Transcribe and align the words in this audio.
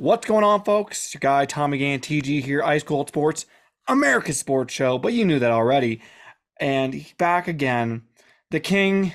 What's 0.00 0.26
going 0.26 0.44
on, 0.44 0.64
folks? 0.64 1.04
It's 1.04 1.12
your 1.12 1.18
guy 1.18 1.44
Tommy 1.44 1.76
Gann, 1.76 2.00
TG 2.00 2.42
here, 2.42 2.62
Ice 2.62 2.82
Cold 2.82 3.08
Sports, 3.08 3.44
America's 3.86 4.38
sports 4.38 4.72
show, 4.72 4.96
but 4.96 5.12
you 5.12 5.26
knew 5.26 5.38
that 5.38 5.50
already. 5.50 6.00
And 6.58 7.04
back 7.18 7.48
again. 7.48 8.04
The 8.50 8.60
king, 8.60 9.12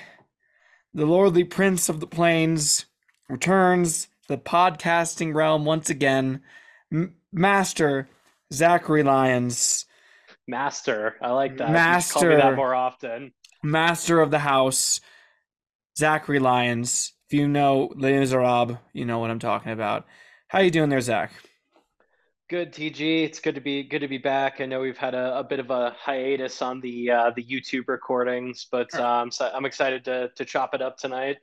the 0.94 1.04
lordly 1.04 1.42
prince 1.42 1.88
of 1.88 1.98
the 1.98 2.06
plains, 2.06 2.86
returns 3.28 4.04
to 4.04 4.28
the 4.28 4.38
podcasting 4.38 5.34
realm 5.34 5.64
once 5.64 5.90
again. 5.90 6.42
M- 6.92 7.16
Master 7.32 8.08
Zachary 8.52 9.02
Lyons, 9.02 9.86
Master. 10.46 11.16
I 11.20 11.32
like 11.32 11.56
that. 11.56 12.02
Should 12.04 12.12
call 12.12 12.28
me 12.28 12.36
that 12.36 12.54
more 12.54 12.76
often. 12.76 13.32
master 13.60 14.20
of 14.20 14.30
the 14.30 14.38
house, 14.38 15.00
Zachary 15.98 16.38
Lyons. 16.38 17.12
If 17.28 17.36
you 17.36 17.48
know 17.48 17.92
Les 17.96 18.12
Miserables, 18.12 18.78
you 18.92 19.04
know 19.04 19.18
what 19.18 19.32
I'm 19.32 19.40
talking 19.40 19.72
about. 19.72 20.06
How 20.48 20.60
you 20.60 20.70
doing 20.70 20.90
there, 20.90 21.00
Zach? 21.00 21.32
Good, 22.48 22.72
TG. 22.72 23.24
It's 23.24 23.40
good 23.40 23.56
to 23.56 23.60
be 23.60 23.82
good 23.82 23.98
to 23.98 24.08
be 24.08 24.18
back. 24.18 24.60
I 24.60 24.66
know 24.66 24.80
we've 24.80 24.96
had 24.96 25.14
a, 25.14 25.38
a 25.38 25.42
bit 25.42 25.58
of 25.58 25.70
a 25.72 25.96
hiatus 25.98 26.62
on 26.62 26.80
the 26.80 27.10
uh, 27.10 27.30
the 27.34 27.42
YouTube 27.42 27.88
recordings, 27.88 28.68
but 28.70 28.94
um, 28.94 29.32
so 29.32 29.50
I'm 29.52 29.64
excited 29.64 30.04
to 30.04 30.30
to 30.36 30.44
chop 30.44 30.72
it 30.72 30.80
up 30.80 30.96
tonight. 30.96 31.38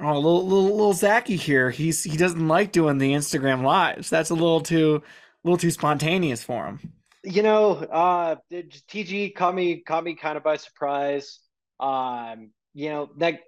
Oh, 0.00 0.14
little 0.14 0.46
little 0.46 0.70
little 0.70 0.92
Zachy 0.94 1.36
here. 1.36 1.70
He's 1.70 2.02
he 2.02 2.16
doesn't 2.16 2.48
like 2.48 2.72
doing 2.72 2.96
the 2.96 3.12
Instagram 3.12 3.62
lives. 3.62 4.08
That's 4.08 4.30
a 4.30 4.34
little 4.34 4.62
too 4.62 5.02
a 5.04 5.46
little 5.46 5.58
too 5.58 5.70
spontaneous 5.70 6.42
for 6.42 6.64
him. 6.64 6.92
You 7.22 7.42
know, 7.42 7.72
uh, 7.72 8.36
TG 8.50 9.34
caught 9.34 9.54
me 9.54 9.80
caught 9.80 10.04
me 10.04 10.14
kind 10.14 10.38
of 10.38 10.42
by 10.42 10.56
surprise. 10.56 11.40
Um, 11.78 12.52
you 12.76 12.90
know, 12.90 13.08
next 13.16 13.42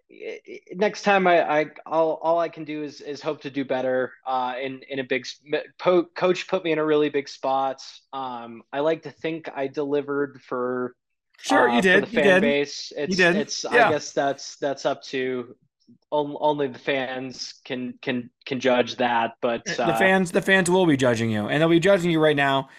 next 0.73 1.03
time 1.03 1.27
I, 1.27 1.43
I 1.61 1.67
all 1.85 2.19
all 2.23 2.39
I 2.39 2.49
can 2.49 2.65
do 2.65 2.83
is 2.83 3.03
is 3.03 3.21
hope 3.21 3.43
to 3.43 3.51
do 3.51 3.63
better. 3.63 4.15
Uh, 4.27 4.55
in 4.59 4.81
in 4.89 5.01
a 5.01 5.05
big 5.05 5.27
po 5.79 6.05
coach 6.17 6.49
put 6.49 6.65
me 6.65 6.73
in 6.73 6.79
a 6.79 6.85
really 6.85 7.11
big 7.11 7.29
spot. 7.29 7.83
Um, 8.15 8.63
I 8.73 8.81
like 8.81 9.03
to 9.03 9.11
think 9.11 9.51
I 9.55 9.67
delivered 9.67 10.41
for 10.49 10.95
Sure, 11.41 11.69
uh, 11.69 11.77
you 11.77 11.83
did. 11.83 12.05
the 12.05 12.09
You 12.09 12.15
fan 12.15 12.25
did. 12.25 12.41
base. 12.41 12.91
It's 12.97 13.17
did. 13.17 13.37
it's 13.37 13.67
Yeah. 13.71 13.89
I 13.89 13.91
guess 13.93 14.13
that's 14.13 14.57
that's 14.57 14.87
up 14.87 15.03
to 15.05 15.55
only 16.11 16.69
the 16.69 16.79
fans 16.79 17.61
can 17.67 17.99
can 18.01 18.31
can 18.47 18.61
judge 18.61 18.97
that. 18.97 19.33
But 19.43 19.67
The 19.67 19.85
uh, 19.85 19.99
fans 19.99 20.33
the 20.33 20.43
fans 20.43 20.71
will 20.71 20.87
be 20.87 20.97
judging 20.97 21.31
you, 21.31 21.49
and 21.49 21.61
they'll 21.61 21.69
be 21.69 21.81
judging 21.81 22.11
you 22.11 22.21
right 22.21 22.37
now. 22.37 22.71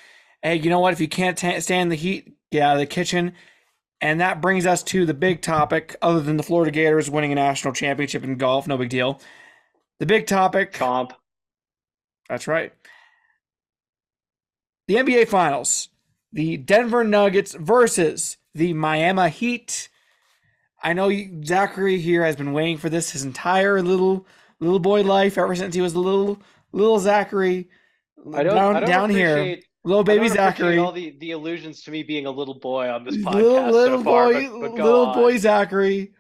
Hey, 0.42 0.56
you 0.56 0.70
know 0.72 0.80
what? 0.80 0.94
If 0.94 1.00
you 1.02 1.08
can't 1.08 1.38
ta 1.38 1.60
stand 1.60 1.92
the 1.92 1.96
heat, 1.96 2.34
get 2.52 2.64
out 2.64 2.74
of 2.74 2.80
the 2.80 2.86
kitchen. 2.86 3.34
And 4.02 4.22
that 4.22 4.42
brings 4.42 4.66
us 4.66 4.82
to 4.84 5.06
the 5.06 5.14
big 5.14 5.42
topic, 5.42 5.96
other 6.02 6.22
than 6.22 6.38
the 6.38 6.44
Florida 6.44 6.72
Gators 6.72 7.10
winning 7.10 7.32
a 7.32 7.36
national 7.36 7.74
championship 7.74 8.24
in 8.24 8.38
golf, 8.38 8.68
no 8.68 8.78
big 8.78 8.90
deal. 8.90 9.20
The 10.00 10.06
big 10.06 10.26
topic. 10.26 10.72
Comp. 10.72 11.14
That's 12.30 12.48
right. 12.48 12.72
The 14.88 14.96
NBA 14.96 15.28
Finals. 15.28 15.90
The 16.32 16.58
Denver 16.58 17.04
Nuggets 17.04 17.54
versus 17.54 18.38
the 18.54 18.74
Miami 18.74 19.30
Heat. 19.30 19.90
I 20.82 20.94
know 20.94 21.10
you, 21.10 21.44
Zachary 21.44 22.00
here 22.00 22.24
has 22.24 22.36
been 22.36 22.54
waiting 22.54 22.78
for 22.78 22.90
this 22.90 23.12
his 23.12 23.24
entire 23.24 23.82
little 23.82 24.26
little 24.60 24.80
boy 24.80 25.02
life 25.04 25.38
ever 25.38 25.56
since 25.56 25.76
he 25.76 25.82
was 25.82 25.94
a 25.94 26.00
little 26.00 26.42
little 26.72 27.00
Zachary 27.00 27.70
I 28.34 28.44
don't 28.44 28.56
down 28.56 28.76
I 28.76 28.80
don't 28.82 28.90
down 28.90 29.10
here. 29.10 29.60
Little 29.86 30.04
baby 30.04 30.28
Zachary. 30.28 30.78
all 30.78 30.92
the 30.92 31.16
the 31.20 31.32
allusions 31.32 31.84
to 31.84 31.92
me 31.92 32.04
being 32.04 32.26
a 32.26 32.32
little 32.32 32.60
boy 32.60 32.90
on 32.90 33.06
this 33.06 33.16
podcast 33.16 33.34
Little, 33.36 33.72
little 33.72 33.98
so 34.00 34.04
far. 34.04 34.34
boy, 34.34 34.50
but, 34.50 34.60
but 34.76 34.84
little 34.84 35.14
boy 35.14 35.38
Zachary, 35.38 36.12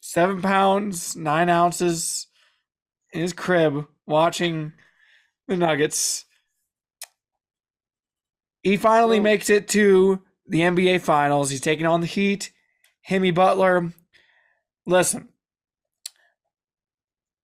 seven 0.00 0.42
pounds 0.42 1.16
nine 1.16 1.48
ounces 1.48 2.26
in 3.12 3.20
his 3.22 3.32
crib 3.32 3.86
watching 4.06 4.72
the 5.48 5.56
Nuggets. 5.56 6.24
He 8.62 8.76
finally 8.76 9.18
Well- 9.18 9.24
makes 9.24 9.48
it 9.50 9.68
to 9.68 10.22
the 10.46 10.60
NBA 10.60 10.98
Finals. 11.00 11.50
He's 11.50 11.60
taking 11.60 11.86
on 11.86 12.00
the 12.00 12.06
Heat. 12.06 12.52
Himmy 13.08 13.32
Butler. 13.34 13.92
Listen, 14.86 15.28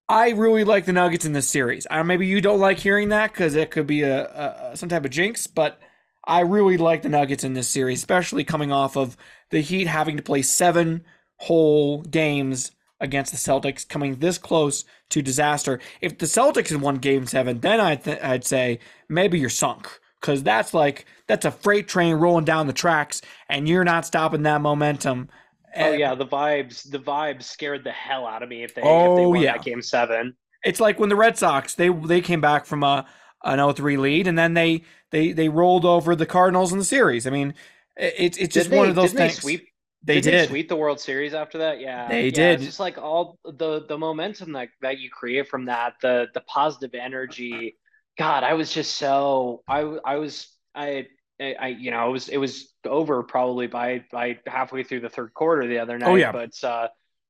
I 0.08 0.30
really 0.30 0.64
like 0.64 0.84
the 0.84 0.92
Nuggets 0.92 1.24
in 1.24 1.32
this 1.32 1.48
series. 1.48 1.86
I 1.90 2.02
maybe 2.02 2.26
you 2.26 2.40
don't 2.40 2.60
like 2.60 2.78
hearing 2.78 3.10
that 3.10 3.32
because 3.32 3.54
it 3.54 3.70
could 3.70 3.86
be 3.86 4.02
a, 4.02 4.26
a, 4.26 4.76
some 4.76 4.88
type 4.88 5.04
of 5.04 5.10
jinx, 5.10 5.46
but 5.46 5.80
I 6.24 6.40
really 6.40 6.76
like 6.76 7.02
the 7.02 7.08
Nuggets 7.08 7.44
in 7.44 7.54
this 7.54 7.68
series, 7.68 7.98
especially 7.98 8.44
coming 8.44 8.70
off 8.70 8.96
of 8.96 9.16
the 9.50 9.60
Heat 9.60 9.86
having 9.86 10.16
to 10.16 10.22
play 10.22 10.42
seven 10.42 11.04
whole 11.38 12.02
games 12.02 12.72
against 13.00 13.32
the 13.32 13.38
Celtics, 13.38 13.86
coming 13.88 14.16
this 14.16 14.38
close 14.38 14.84
to 15.10 15.22
disaster. 15.22 15.80
If 16.00 16.18
the 16.18 16.26
Celtics 16.26 16.70
had 16.70 16.80
won 16.80 16.96
Game 16.96 17.26
Seven, 17.26 17.60
then 17.60 17.80
I'd 17.80 18.04
th- 18.04 18.22
I'd 18.22 18.44
say 18.44 18.78
maybe 19.08 19.38
you're 19.38 19.50
sunk 19.50 19.88
because 20.20 20.42
that's 20.42 20.72
like 20.72 21.04
that's 21.26 21.44
a 21.44 21.50
freight 21.50 21.88
train 21.88 22.14
rolling 22.14 22.44
down 22.44 22.68
the 22.68 22.72
tracks, 22.72 23.20
and 23.48 23.68
you're 23.68 23.84
not 23.84 24.06
stopping 24.06 24.42
that 24.44 24.60
momentum. 24.60 25.28
Oh 25.78 25.92
yeah, 25.92 26.14
the 26.14 26.26
vibes 26.26 26.88
the 26.90 26.98
vibes 26.98 27.44
scared 27.44 27.84
the 27.84 27.92
hell 27.92 28.26
out 28.26 28.42
of 28.42 28.48
me 28.48 28.62
if 28.62 28.74
they 28.74 28.96
if 29.04 29.14
Oh, 29.14 29.14
they 29.14 29.26
won 29.26 29.44
yeah. 29.44 29.52
that 29.52 29.62
game 29.62 29.82
seven. 29.82 30.36
It's 30.64 30.80
like 30.80 30.98
when 30.98 31.08
the 31.08 31.16
Red 31.16 31.36
Sox 31.38 31.74
they 31.74 31.88
they 31.88 32.20
came 32.20 32.40
back 32.40 32.66
from 32.66 32.82
a 32.82 33.06
an 33.44 33.58
0-3 33.58 33.96
lead, 33.96 34.26
and 34.26 34.38
then 34.38 34.54
they 34.54 34.82
they 35.10 35.32
they 35.32 35.48
rolled 35.48 35.84
over 35.84 36.14
the 36.14 36.26
Cardinals 36.26 36.72
in 36.72 36.78
the 36.78 36.84
series. 36.84 37.26
I 37.26 37.30
mean, 37.30 37.54
it's 37.96 38.38
it's 38.38 38.54
just 38.54 38.70
Didn't 38.70 38.76
one 38.76 38.88
of 38.88 38.94
those 38.94 39.12
things. 39.12 39.40
They 39.40 39.40
sweep 39.40 39.68
They 40.02 40.20
Didn't 40.20 40.30
did. 40.30 40.32
they 40.32 40.38
sweep 40.38 40.68
the 40.68 40.76
World 40.76 41.00
Series 41.00 41.34
after 41.34 41.58
that? 41.58 41.80
Yeah. 41.80 42.08
They 42.08 42.30
yeah, 42.30 42.52
did. 42.52 42.54
It's 42.54 42.64
just 42.64 42.80
like 42.80 42.98
all 42.98 43.38
the 43.44 43.84
the 43.86 43.96
momentum 43.98 44.52
that 44.52 44.68
that 44.80 44.98
you 44.98 45.10
create 45.10 45.48
from 45.48 45.66
that, 45.66 45.94
the 46.02 46.28
the 46.34 46.40
positive 46.42 46.94
energy. 46.94 47.78
God, 48.18 48.44
I 48.44 48.54
was 48.54 48.72
just 48.72 48.94
so 48.96 49.62
I 49.68 49.80
I 50.04 50.16
was 50.16 50.48
I 50.74 51.06
I 51.40 51.68
you 51.68 51.90
know 51.90 52.08
it 52.08 52.12
was 52.12 52.28
it 52.28 52.38
was 52.38 52.72
over 52.84 53.22
probably 53.22 53.66
by 53.66 54.04
by 54.12 54.38
halfway 54.46 54.82
through 54.84 55.00
the 55.00 55.08
third 55.08 55.34
quarter 55.34 55.66
the 55.66 55.78
other 55.78 55.98
night. 55.98 56.10
Oh, 56.10 56.14
yeah. 56.14 56.32
But 56.32 56.62
uh, 56.62 56.88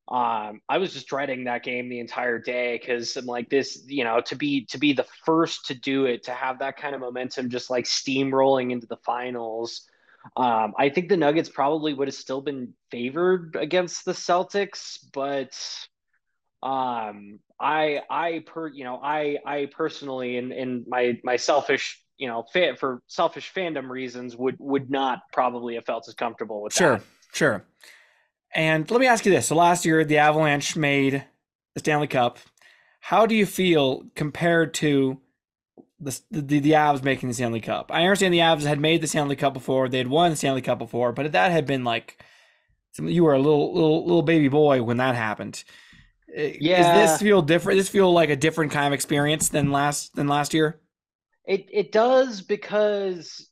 um, 0.08 0.60
I 0.68 0.78
was 0.78 0.92
just 0.92 1.06
dreading 1.06 1.44
that 1.44 1.62
game 1.62 1.88
the 1.88 2.00
entire 2.00 2.38
day 2.38 2.78
because 2.78 3.16
I'm 3.16 3.24
like 3.24 3.48
this, 3.48 3.84
you 3.86 4.04
know, 4.04 4.20
to 4.22 4.36
be 4.36 4.66
to 4.66 4.78
be 4.78 4.92
the 4.92 5.06
first 5.24 5.66
to 5.66 5.74
do 5.74 6.06
it, 6.06 6.24
to 6.24 6.32
have 6.32 6.58
that 6.58 6.76
kind 6.76 6.94
of 6.94 7.00
momentum, 7.00 7.50
just 7.50 7.70
like 7.70 7.84
steamrolling 7.84 8.72
into 8.72 8.86
the 8.86 8.98
finals. 8.98 9.88
Um, 10.36 10.74
I 10.78 10.88
think 10.88 11.08
the 11.08 11.16
Nuggets 11.16 11.48
probably 11.48 11.94
would 11.94 12.08
have 12.08 12.14
still 12.14 12.40
been 12.40 12.74
favored 12.90 13.56
against 13.58 14.04
the 14.04 14.12
Celtics, 14.12 14.98
but 15.12 15.52
um, 16.62 17.40
I 17.58 18.02
I 18.10 18.44
per 18.44 18.68
you 18.68 18.84
know 18.84 19.00
I 19.02 19.38
I 19.46 19.66
personally 19.66 20.36
in 20.36 20.52
in 20.52 20.84
my 20.88 21.18
my 21.24 21.36
selfish 21.36 22.01
you 22.18 22.28
know 22.28 22.44
fan, 22.52 22.76
for 22.76 23.02
selfish 23.06 23.52
fandom 23.54 23.88
reasons 23.88 24.36
would 24.36 24.56
would 24.58 24.90
not 24.90 25.20
probably 25.32 25.74
have 25.74 25.84
felt 25.84 26.06
as 26.08 26.14
comfortable 26.14 26.62
with 26.62 26.72
Sure, 26.72 26.98
that. 26.98 27.04
sure. 27.32 27.64
And 28.54 28.90
let 28.90 29.00
me 29.00 29.06
ask 29.06 29.24
you 29.24 29.32
this: 29.32 29.46
So 29.46 29.56
last 29.56 29.84
year, 29.84 30.04
the 30.04 30.18
Avalanche 30.18 30.76
made 30.76 31.24
the 31.74 31.80
Stanley 31.80 32.06
Cup. 32.06 32.38
How 33.00 33.26
do 33.26 33.34
you 33.34 33.46
feel 33.46 34.04
compared 34.14 34.74
to 34.74 35.18
the 35.98 36.20
the, 36.30 36.60
the 36.60 36.70
Avs 36.72 37.02
making 37.02 37.28
the 37.28 37.34
Stanley 37.34 37.60
Cup? 37.60 37.90
I 37.92 38.02
understand 38.02 38.34
the 38.34 38.38
Avs 38.40 38.62
had 38.62 38.78
made 38.80 39.00
the 39.00 39.06
Stanley 39.06 39.36
Cup 39.36 39.54
before; 39.54 39.88
they 39.88 39.98
had 39.98 40.08
won 40.08 40.30
the 40.30 40.36
Stanley 40.36 40.62
Cup 40.62 40.78
before, 40.78 41.12
but 41.12 41.32
that 41.32 41.50
had 41.50 41.66
been 41.66 41.84
like 41.84 42.22
you 42.98 43.24
were 43.24 43.32
a 43.32 43.38
little 43.38 43.72
little 43.72 44.04
little 44.04 44.22
baby 44.22 44.48
boy 44.48 44.82
when 44.82 44.98
that 44.98 45.14
happened. 45.14 45.64
Eh, 46.34 46.52
Does 46.52 46.60
Yeah. 46.60 46.92
this 46.92 47.22
feel 47.22 47.40
different? 47.42 47.78
Does 47.78 47.86
this 47.86 47.92
feel 47.92 48.12
like 48.12 48.28
a 48.30 48.36
different 48.36 48.70
kind 48.72 48.86
of 48.86 48.92
experience 48.92 49.48
than 49.48 49.72
last 49.72 50.14
than 50.14 50.28
last 50.28 50.52
year? 50.52 50.78
It 51.46 51.66
it 51.72 51.92
does 51.92 52.40
because 52.40 53.48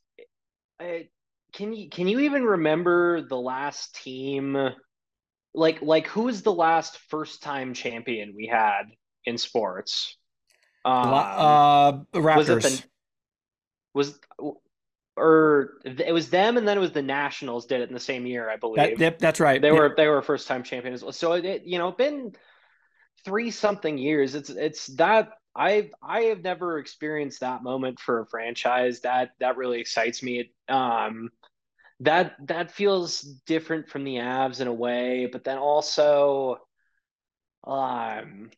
I, 0.79 1.09
can 1.53 1.73
you 1.73 1.89
can 1.89 2.07
you 2.07 2.21
even 2.21 2.43
remember 2.43 3.21
the 3.27 3.37
last 3.37 3.95
team 3.95 4.57
like 5.53 5.81
like 5.81 6.07
who 6.07 6.23
was 6.23 6.43
the 6.43 6.53
last 6.53 6.97
first 7.09 7.43
time 7.43 7.73
champion 7.73 8.33
we 8.35 8.47
had 8.47 8.83
in 9.25 9.37
sports? 9.37 10.17
Um, 10.85 11.11
uh, 11.11 11.99
was 12.13 12.49
it 12.49 12.61
the 12.61 12.83
was 13.93 14.19
or 15.17 15.73
it 15.83 16.13
was 16.13 16.29
them 16.29 16.57
and 16.57 16.67
then 16.67 16.77
it 16.77 16.81
was 16.81 16.93
the 16.93 17.01
Nationals 17.01 17.65
did 17.65 17.81
it 17.81 17.89
in 17.89 17.93
the 17.93 17.99
same 17.99 18.25
year, 18.25 18.49
I 18.49 18.55
believe. 18.55 18.81
That, 18.83 18.99
yep, 18.99 19.19
that's 19.19 19.39
right. 19.39 19.61
They 19.61 19.71
Yep. 19.71 19.79
were 19.79 19.93
they 19.95 20.07
were 20.07 20.21
first 20.21 20.47
time 20.47 20.63
champion 20.63 20.93
as 20.93 21.03
well. 21.03 21.11
So 21.11 21.33
it, 21.33 21.45
it 21.45 21.63
you 21.65 21.77
know 21.77 21.91
been 21.91 22.33
three 23.25 23.51
something 23.51 23.97
years. 23.97 24.35
It's 24.35 24.49
it's 24.49 24.87
that 24.95 25.29
I've 25.55 25.91
I 26.01 26.21
have 26.23 26.41
never 26.43 26.77
experienced 26.79 27.41
that 27.41 27.63
moment 27.63 27.99
for 27.99 28.21
a 28.21 28.25
franchise. 28.25 29.01
That 29.01 29.31
that 29.39 29.57
really 29.57 29.79
excites 29.79 30.23
me. 30.23 30.51
Um, 30.69 31.29
that 32.01 32.35
that 32.47 32.71
feels 32.71 33.21
different 33.21 33.89
from 33.89 34.03
the 34.03 34.15
Avs 34.15 34.61
in 34.61 34.67
a 34.67 34.73
way, 34.73 35.27
but 35.31 35.43
then 35.43 35.57
also, 35.57 36.57
um, 37.65 38.49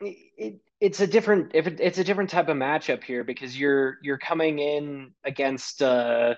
it, 0.00 0.16
it 0.36 0.60
it's 0.80 1.00
a 1.00 1.06
different 1.06 1.52
if 1.54 1.66
it, 1.66 1.80
it's 1.80 1.98
a 1.98 2.04
different 2.04 2.30
type 2.30 2.48
of 2.48 2.56
matchup 2.56 3.04
here 3.04 3.22
because 3.22 3.58
you're 3.58 3.98
you're 4.02 4.18
coming 4.18 4.58
in 4.58 5.12
against 5.24 5.80
uh 5.82 6.34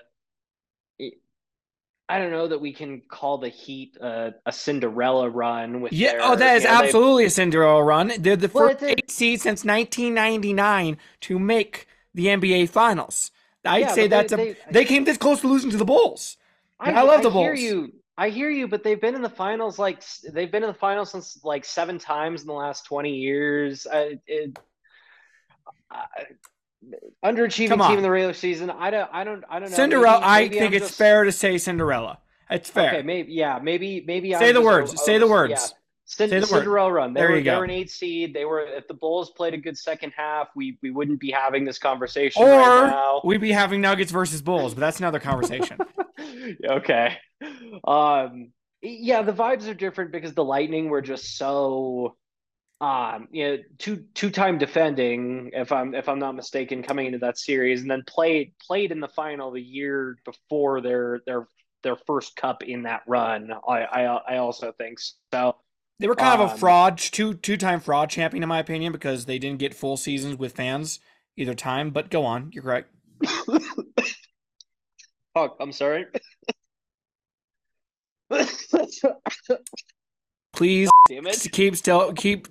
I 2.07 2.19
don't 2.19 2.29
know 2.31 2.47
that 2.47 2.61
we 2.61 2.71
can 2.71 3.01
call 3.07 3.39
the 3.39 3.49
Heat 3.49 3.97
a, 3.99 4.35
a 4.45 4.51
Cinderella 4.51 5.27
run 5.29 5.81
with 5.81 5.91
Yeah, 5.91 6.11
their, 6.11 6.21
oh, 6.23 6.35
that 6.35 6.57
is 6.57 6.63
you 6.63 6.69
know, 6.69 6.77
they- 6.79 6.85
absolutely 6.85 7.25
a 7.25 7.29
Cinderella 7.31 7.83
run. 7.83 8.11
They're 8.19 8.35
the 8.35 8.51
Well, 8.53 8.69
first 8.69 8.83
a- 8.83 8.91
eight 8.91 9.09
seed 9.09 9.41
since 9.41 9.65
1999 9.65 10.97
to 11.21 11.39
make 11.39 11.87
the 12.13 12.27
NBA 12.27 12.69
Finals. 12.69 13.31
I'd 13.65 13.79
Yeah, 13.79 13.91
say 13.93 14.07
that's 14.07 14.31
they- 14.31 14.51
a. 14.51 14.55
They, 14.71 14.85
came 14.85 15.05
this 15.05 15.17
close 15.17 15.41
to 15.41 15.47
losing 15.47 15.71
to 15.71 15.77
the 15.77 15.85
Bulls. 15.85 16.37
I 16.79 17.01
love 17.01 17.23
the 17.23 17.31
hear 17.31 17.53
Bulls. 17.53 17.59
you. 17.61 17.93
I 18.17 18.29
hear 18.29 18.49
you, 18.49 18.67
but 18.67 18.83
they've 18.83 19.01
been 19.01 19.15
in 19.15 19.21
the 19.21 19.29
finals 19.29 19.77
like 19.79 20.01
they've 20.31 20.51
been 20.51 20.63
in 20.63 20.67
the 20.69 20.73
finals 20.73 21.11
since 21.11 21.43
like 21.43 21.65
seven 21.65 21.97
times 21.97 22.41
in 22.41 22.47
the 22.47 22.53
last 22.53 22.85
twenty 22.85 23.15
years. 23.15 23.85
I, 23.91 24.19
it, 24.27 24.57
I, 25.91 26.05
underachieving 27.23 27.87
team 27.87 27.97
in 27.97 28.03
the 28.03 28.09
regular 28.11 28.33
season. 28.33 28.69
I 28.69 28.89
don't. 28.89 29.09
I 29.13 29.23
don't. 29.23 29.43
I 29.49 29.59
don't 29.59 29.69
know. 29.69 29.75
Cinderella. 29.75 30.21
Maybe- 30.21 30.57
I 30.57 30.59
think 30.59 30.61
I'm 30.61 30.73
it's 30.73 30.87
just- 30.87 30.97
fair 30.97 31.23
to 31.23 31.31
say 31.31 31.57
Cinderella. 31.57 32.19
It's 32.49 32.69
fair. 32.69 32.89
Okay, 32.89 33.01
maybe 33.01 33.31
yeah, 33.33 33.59
maybe 33.61 34.03
maybe 34.05 34.31
Say 34.33 34.49
I'm 34.49 34.53
the 34.53 34.61
words. 34.61 35.01
Say 35.03 35.17
the 35.17 35.27
words. 35.27 35.51
Yeah. 35.51 35.57
Say 36.07 36.27
the 36.27 36.35
word. 36.35 36.45
Cinderella 36.45 36.91
run. 36.91 37.13
They 37.15 37.21
There 37.21 37.29
were 37.31 37.37
you 37.37 37.43
they 37.43 37.55
were 37.57 37.63
an 37.63 37.71
eight 37.71 37.89
seed. 37.89 38.35
They 38.35 38.45
were 38.45 38.61
if 38.61 38.87
the 38.87 38.93
Bulls 38.93 39.31
played 39.31 39.55
a 39.55 39.57
good 39.57 39.75
second 39.75 40.13
half, 40.15 40.49
we 40.55 40.77
we 40.83 40.91
wouldn't 40.91 41.19
be 41.19 41.31
having 41.31 41.65
this 41.65 41.79
conversation 41.79 42.43
Or 42.43 42.49
right 42.49 42.87
now. 42.91 43.21
we'd 43.23 43.41
be 43.41 43.51
having 43.51 43.81
Nuggets 43.81 44.11
versus 44.11 44.43
Bulls, 44.43 44.75
but 44.75 44.81
that's 44.81 44.99
another 44.99 45.19
conversation. 45.19 45.79
okay. 46.69 47.17
Um 47.87 48.51
yeah, 48.83 49.23
the 49.23 49.33
vibes 49.33 49.67
are 49.67 49.73
different 49.73 50.11
because 50.11 50.35
the 50.35 50.43
Lightning 50.43 50.89
were 50.89 51.01
just 51.01 51.37
so 51.37 52.15
um 52.81 53.27
you 53.31 53.47
know 53.47 53.57
two 53.77 54.03
two 54.13 54.29
time 54.29 54.57
defending 54.57 55.49
if 55.53 55.71
I'm 55.71 55.95
if 55.95 56.09
I'm 56.09 56.19
not 56.19 56.35
mistaken 56.35 56.83
coming 56.83 57.05
into 57.05 57.19
that 57.19 57.37
series 57.37 57.81
and 57.81 57.89
then 57.89 58.03
played 58.05 58.51
played 58.59 58.91
in 58.91 58.99
the 58.99 59.07
final 59.07 59.51
the 59.51 59.61
year 59.61 60.17
before 60.25 60.81
their 60.81 61.21
their 61.25 61.47
their 61.83 61.95
first 62.07 62.35
cup 62.35 62.63
in 62.63 62.83
that 62.83 63.03
run. 63.07 63.51
I 63.67 63.83
I, 63.83 64.01
I 64.03 64.37
also 64.37 64.73
think 64.73 64.99
so. 65.31 65.55
They 65.99 66.07
were 66.07 66.15
kind 66.15 66.41
of 66.41 66.49
a 66.49 66.53
Um, 66.53 66.57
fraud, 66.59 66.97
two 66.97 67.35
two 67.35 67.55
time 67.57 67.79
fraud 67.79 68.09
champion 68.09 68.43
in 68.43 68.49
my 68.49 68.59
opinion, 68.59 68.91
because 68.91 69.25
they 69.25 69.39
didn't 69.39 69.59
get 69.59 69.73
full 69.73 69.95
seasons 69.95 70.37
with 70.37 70.53
fans 70.53 70.99
either 71.37 71.53
time. 71.53 71.91
But 71.91 72.09
go 72.09 72.25
on, 72.25 72.49
you're 72.51 72.63
correct. 72.63 72.89
Fuck, 75.33 75.55
I'm 75.61 75.71
sorry. 75.71 76.07
Please 80.53 80.89
Damn 81.07 81.27
it. 81.27 81.47
keep 81.51 81.75
still 81.75 82.13
keep 82.13 82.47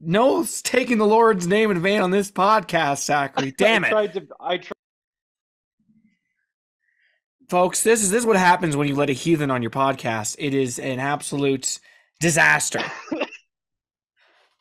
no 0.00 0.44
taking 0.62 0.98
the 0.98 1.06
Lord's 1.06 1.46
name 1.46 1.70
in 1.70 1.80
vain 1.80 2.00
on 2.00 2.10
this 2.10 2.30
podcast, 2.30 3.04
Zachary. 3.04 3.50
Damn 3.58 3.84
I 3.84 3.88
it, 3.88 3.90
tried 3.90 4.12
to 4.14 4.26
I 4.40 4.56
tried 4.58 4.72
folks. 7.48 7.82
This 7.82 8.02
is 8.02 8.10
this 8.10 8.20
is 8.20 8.26
what 8.26 8.36
happens 8.36 8.76
when 8.76 8.88
you 8.88 8.94
let 8.94 9.10
a 9.10 9.14
heathen 9.14 9.50
on 9.50 9.62
your 9.62 9.70
podcast. 9.70 10.36
It 10.38 10.54
is 10.54 10.78
an 10.78 11.00
absolute 11.00 11.78
disaster. 12.20 12.82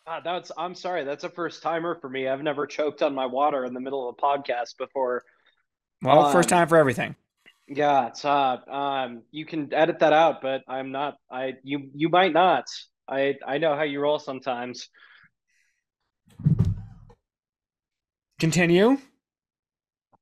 Ah, 0.05 0.19
that's 0.21 0.51
I'm 0.57 0.75
sorry. 0.75 1.05
That's 1.05 1.23
a 1.23 1.29
first 1.29 1.63
timer 1.63 1.95
for 1.95 2.09
me. 2.09 2.27
I've 2.27 2.43
never 2.43 2.67
choked 2.67 3.01
on 3.01 3.15
my 3.15 3.25
water 3.25 3.63
in 3.63 3.73
the 3.73 3.79
middle 3.79 4.09
of 4.09 4.15
a 4.19 4.21
podcast 4.21 4.77
before. 4.77 5.23
Well, 6.01 6.29
first 6.29 6.51
Um, 6.51 6.59
time 6.59 6.67
for 6.67 6.75
everything. 6.75 7.15
Yeah, 7.69 8.07
it's 8.07 8.25
uh 8.25 8.57
um 8.69 9.21
you 9.31 9.45
can 9.45 9.73
edit 9.73 9.99
that 9.99 10.11
out, 10.11 10.41
but 10.41 10.61
I'm 10.67 10.91
not 10.91 11.15
I 11.31 11.53
you 11.63 11.89
you 11.95 12.09
might 12.09 12.33
not. 12.33 12.65
I 13.07 13.35
I 13.47 13.59
know 13.59 13.77
how 13.77 13.83
you 13.83 14.01
roll 14.01 14.19
sometimes. 14.19 14.89
Continue. 18.43 18.97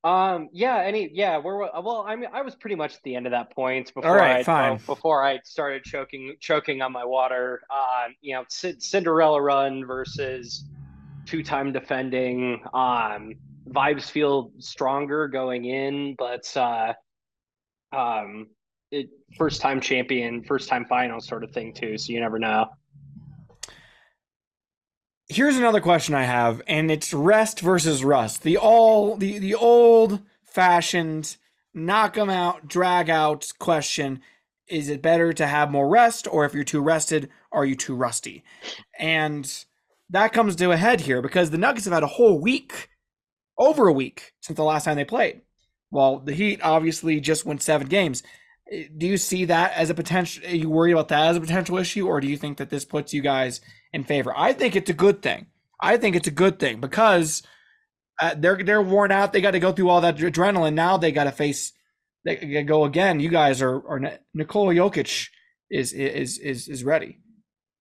Um 0.03 0.49
yeah, 0.53 0.77
any 0.77 1.09
yeah, 1.11 1.39
we're 1.39 1.57
well 1.57 2.05
I 2.07 2.15
mean 2.15 2.29
I 2.31 2.43
was 2.43 2.53
pretty 2.53 2.75
much 2.75 2.93
at 2.93 3.01
the 3.01 3.15
end 3.15 3.25
of 3.25 3.31
that 3.31 3.49
point 3.55 3.91
before 3.95 4.15
right, 4.15 4.41
I 4.41 4.43
fine. 4.43 4.77
before 4.85 5.23
I 5.25 5.39
started 5.43 5.83
choking 5.83 6.35
choking 6.39 6.83
on 6.83 6.91
my 6.91 7.03
water. 7.03 7.61
Um 7.71 8.13
you 8.21 8.35
know, 8.35 8.43
C- 8.47 8.75
Cinderella 8.77 9.41
run 9.41 9.87
versus 9.87 10.65
two-time 11.25 11.71
defending 11.71 12.61
um 12.75 13.33
vibes 13.67 14.03
feel 14.03 14.51
stronger 14.59 15.27
going 15.27 15.65
in, 15.65 16.13
but 16.15 16.45
uh 16.55 16.93
um 17.91 18.51
it 18.91 19.09
first 19.35 19.61
time 19.61 19.81
champion, 19.81 20.43
first 20.43 20.69
time 20.69 20.85
final 20.85 21.21
sort 21.21 21.43
of 21.43 21.49
thing 21.53 21.73
too, 21.73 21.97
so 21.97 22.13
you 22.13 22.19
never 22.19 22.37
know. 22.37 22.69
Here's 25.33 25.55
another 25.55 25.79
question 25.79 26.13
I 26.13 26.23
have, 26.23 26.61
and 26.67 26.91
it's 26.91 27.13
rest 27.13 27.61
versus 27.61 28.03
rust. 28.03 28.43
The 28.43 28.57
all 28.57 29.15
the 29.15 29.39
the 29.39 29.55
old 29.55 30.19
fashioned 30.43 31.37
knock 31.73 32.17
'em 32.17 32.29
out, 32.29 32.67
drag 32.67 33.09
out 33.09 33.49
question. 33.57 34.21
Is 34.67 34.89
it 34.89 35.01
better 35.01 35.31
to 35.31 35.47
have 35.47 35.71
more 35.71 35.87
rest, 35.87 36.27
or 36.29 36.43
if 36.43 36.53
you're 36.53 36.65
too 36.65 36.81
rested, 36.81 37.29
are 37.49 37.63
you 37.63 37.77
too 37.77 37.95
rusty? 37.95 38.43
And 38.99 39.49
that 40.09 40.33
comes 40.33 40.57
to 40.57 40.71
a 40.71 40.75
head 40.75 40.99
here 40.99 41.21
because 41.21 41.49
the 41.49 41.57
Nuggets 41.57 41.85
have 41.85 41.93
had 41.93 42.03
a 42.03 42.07
whole 42.07 42.37
week, 42.37 42.89
over 43.57 43.87
a 43.87 43.93
week, 43.93 44.33
since 44.41 44.57
the 44.57 44.65
last 44.65 44.83
time 44.83 44.97
they 44.97 45.05
played. 45.05 45.39
Well, 45.91 46.19
the 46.19 46.33
Heat 46.33 46.59
obviously 46.61 47.21
just 47.21 47.45
won 47.45 47.57
seven 47.59 47.87
games. 47.87 48.21
Do 48.71 49.05
you 49.05 49.17
see 49.17 49.45
that 49.45 49.73
as 49.73 49.89
a 49.89 49.93
potential? 49.93 50.45
Are 50.45 50.55
you 50.55 50.69
worried 50.69 50.93
about 50.93 51.09
that 51.09 51.27
as 51.27 51.37
a 51.37 51.41
potential 51.41 51.77
issue, 51.77 52.07
or 52.07 52.21
do 52.21 52.27
you 52.27 52.37
think 52.37 52.57
that 52.57 52.69
this 52.69 52.85
puts 52.85 53.13
you 53.13 53.21
guys 53.21 53.59
in 53.91 54.05
favor? 54.05 54.33
I 54.35 54.53
think 54.53 54.75
it's 54.75 54.89
a 54.89 54.93
good 54.93 55.21
thing. 55.21 55.47
I 55.81 55.97
think 55.97 56.15
it's 56.15 56.27
a 56.27 56.31
good 56.31 56.57
thing 56.57 56.79
because 56.79 57.43
uh, 58.21 58.35
they're 58.37 58.63
they're 58.63 58.81
worn 58.81 59.11
out. 59.11 59.33
They 59.33 59.41
got 59.41 59.51
to 59.51 59.59
go 59.59 59.73
through 59.73 59.89
all 59.89 60.01
that 60.01 60.15
adrenaline. 60.17 60.73
Now 60.73 60.95
they 60.97 61.11
got 61.11 61.25
to 61.25 61.31
face. 61.31 61.73
They 62.23 62.63
go 62.63 62.85
again. 62.85 63.19
You 63.19 63.29
guys 63.29 63.61
are 63.61 63.75
are 63.87 64.19
Nikola 64.33 64.73
Jokic 64.73 65.27
is 65.69 65.91
is 65.91 66.37
is 66.37 66.67
is 66.69 66.83
ready. 66.83 67.19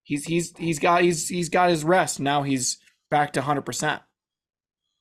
He's 0.03 0.25
he's 0.25 0.57
he's 0.57 0.79
got 0.79 1.03
he's 1.03 1.29
he's 1.29 1.51
got 1.51 1.71
his 1.71 1.85
rest. 1.85 2.19
Now 2.19 2.43
he's 2.43 2.79
back 3.11 3.35
to 3.35 3.43
hundred 3.43 3.63
percent. 3.63 4.03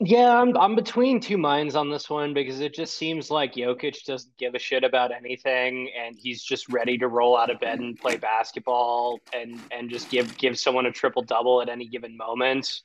Yeah, 0.02 0.40
I'm 0.40 0.56
I'm 0.56 0.76
between 0.76 1.20
two 1.20 1.38
minds 1.38 1.76
on 1.76 1.90
this 1.90 2.10
one 2.10 2.34
because 2.34 2.62
it 2.62 2.74
just 2.74 2.98
seems 2.98 3.30
like 3.30 3.56
Jokic 3.56 4.06
doesn't 4.06 4.38
give 4.38 4.56
a 4.56 4.60
shit 4.60 4.86
about 4.86 5.12
anything 5.12 5.92
and 5.98 6.16
he's 6.18 6.42
just 6.42 6.70
ready 6.70 6.98
to 7.00 7.10
roll 7.10 7.38
out 7.38 7.50
of 7.50 7.60
bed 7.60 7.80
and 7.80 8.00
play 8.00 8.16
basketball 8.16 9.20
and 9.34 9.60
and 9.72 9.90
just 9.90 10.10
give 10.10 10.38
give 10.38 10.58
someone 10.58 10.86
a 10.86 10.92
triple 10.92 11.22
double 11.22 11.62
at 11.62 11.68
any 11.68 11.86
given 11.86 12.16
moment. 12.16 12.82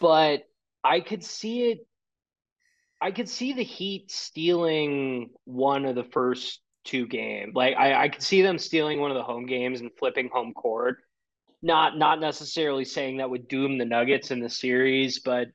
But 0.00 0.44
I 0.84 1.00
could 1.00 1.24
see 1.24 1.72
it 1.72 1.86
I 3.00 3.10
could 3.10 3.28
see 3.28 3.52
the 3.52 3.64
Heat 3.64 4.12
stealing 4.12 5.30
one 5.44 5.84
of 5.84 5.96
the 5.96 6.04
first 6.04 6.60
two 6.84 7.08
games. 7.08 7.54
Like 7.56 7.76
I, 7.76 8.04
I 8.04 8.08
could 8.08 8.22
see 8.22 8.42
them 8.42 8.58
stealing 8.58 9.00
one 9.00 9.10
of 9.10 9.16
the 9.16 9.22
home 9.24 9.46
games 9.46 9.80
and 9.80 9.90
flipping 9.98 10.28
home 10.32 10.52
court. 10.54 10.98
Not 11.60 11.98
not 11.98 12.20
necessarily 12.20 12.84
saying 12.84 13.16
that 13.16 13.30
would 13.30 13.48
doom 13.48 13.78
the 13.78 13.84
Nuggets 13.84 14.30
in 14.30 14.38
the 14.38 14.48
series, 14.48 15.18
but 15.18 15.48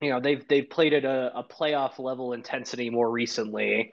you 0.00 0.10
know 0.10 0.20
they've 0.20 0.46
they've 0.48 0.68
played 0.68 0.94
at 0.94 1.04
a, 1.04 1.38
a 1.38 1.44
playoff 1.44 1.98
level 1.98 2.32
intensity 2.32 2.90
more 2.90 3.10
recently. 3.10 3.92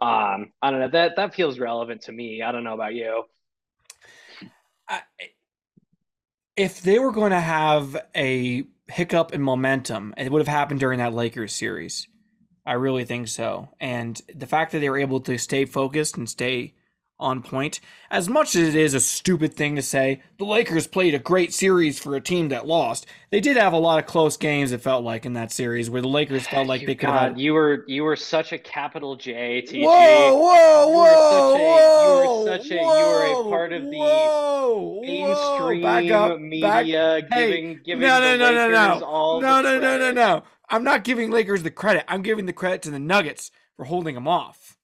Um, 0.00 0.52
I 0.60 0.70
don't 0.70 0.80
know 0.80 0.90
that 0.90 1.16
that 1.16 1.34
feels 1.34 1.58
relevant 1.58 2.02
to 2.02 2.12
me. 2.12 2.42
I 2.42 2.52
don't 2.52 2.64
know 2.64 2.74
about 2.74 2.94
you. 2.94 3.24
I, 4.88 5.00
if 6.56 6.82
they 6.82 6.98
were 6.98 7.12
going 7.12 7.30
to 7.30 7.40
have 7.40 7.96
a 8.14 8.64
hiccup 8.88 9.32
in 9.32 9.42
momentum, 9.42 10.14
it 10.16 10.30
would 10.30 10.40
have 10.40 10.48
happened 10.48 10.80
during 10.80 10.98
that 10.98 11.14
Lakers 11.14 11.54
series. 11.54 12.08
I 12.66 12.74
really 12.74 13.04
think 13.04 13.28
so. 13.28 13.70
And 13.80 14.20
the 14.34 14.46
fact 14.46 14.72
that 14.72 14.78
they 14.78 14.88
were 14.88 14.98
able 14.98 15.20
to 15.20 15.38
stay 15.38 15.64
focused 15.64 16.16
and 16.16 16.28
stay 16.28 16.74
on 17.20 17.42
point, 17.42 17.78
as 18.10 18.28
much 18.28 18.56
as 18.56 18.68
it 18.68 18.74
is 18.74 18.92
a 18.92 19.00
stupid 19.00 19.54
thing 19.54 19.76
to 19.76 19.82
say, 19.82 20.20
the 20.38 20.44
Lakers 20.44 20.86
played 20.88 21.14
a 21.14 21.18
great 21.18 21.54
series 21.54 21.98
for 21.98 22.16
a 22.16 22.20
team 22.20 22.48
that 22.48 22.66
lost. 22.66 23.06
They 23.30 23.40
did 23.40 23.56
have 23.56 23.72
a 23.72 23.78
lot 23.78 24.00
of 24.00 24.06
close 24.06 24.36
games, 24.36 24.72
it 24.72 24.80
felt 24.80 25.04
like, 25.04 25.24
in 25.24 25.32
that 25.34 25.52
series 25.52 25.88
where 25.88 26.02
the 26.02 26.08
Lakers 26.08 26.46
felt 26.46 26.66
like 26.66 26.80
You- 26.80 26.86
they 26.88 26.94
could 26.96 27.06
God, 27.06 27.28
have 27.30 27.38
you 27.40 27.54
were 27.54 27.84
you 27.86 28.02
were 28.02 28.16
such 28.16 28.52
a 28.52 28.58
capital 28.58 29.14
J, 29.16 29.62
TG. 29.62 29.84
Whoa, 29.84 30.34
whoa, 30.34 30.88
You 30.90 30.96
were 30.96 31.04
whoa, 31.04 31.26
such 31.46 31.60
a- 31.60 31.62
you 31.62 31.64
whoa, 31.64 32.44
were 32.44 32.46
such 32.58 32.70
a- 32.70 32.74
you 32.74 32.80
were 32.80 33.46
a 33.46 33.50
part 33.50 33.72
of 33.72 33.82
the 33.84 33.96
whoa, 33.96 34.78
whoa, 34.78 35.00
Mainstream 35.02 35.82
back 35.82 36.10
up, 36.10 36.30
back 36.32 36.40
media 36.86 37.26
Hey, 37.30 37.46
giving 37.50 37.80
giving 37.84 38.00
no, 38.00 38.20
no, 38.20 38.30
the 38.32 38.36
no, 38.38 38.50
no, 38.52 38.68
no. 38.68 39.40
no, 39.40 39.40
no, 39.40 39.62
no, 39.62 39.80
no, 39.80 39.98
credit. 39.98 40.14
no. 40.14 40.42
I'm 40.68 40.82
not 40.82 41.04
giving 41.04 41.30
Lakers 41.30 41.62
the 41.62 41.70
credit. 41.70 42.04
I'm 42.08 42.22
giving 42.22 42.46
the 42.46 42.52
credit 42.52 42.82
to 42.82 42.90
the 42.90 42.98
Nuggets 42.98 43.50
for 43.76 43.84
holding 43.84 44.14
them 44.14 44.26
off. 44.26 44.76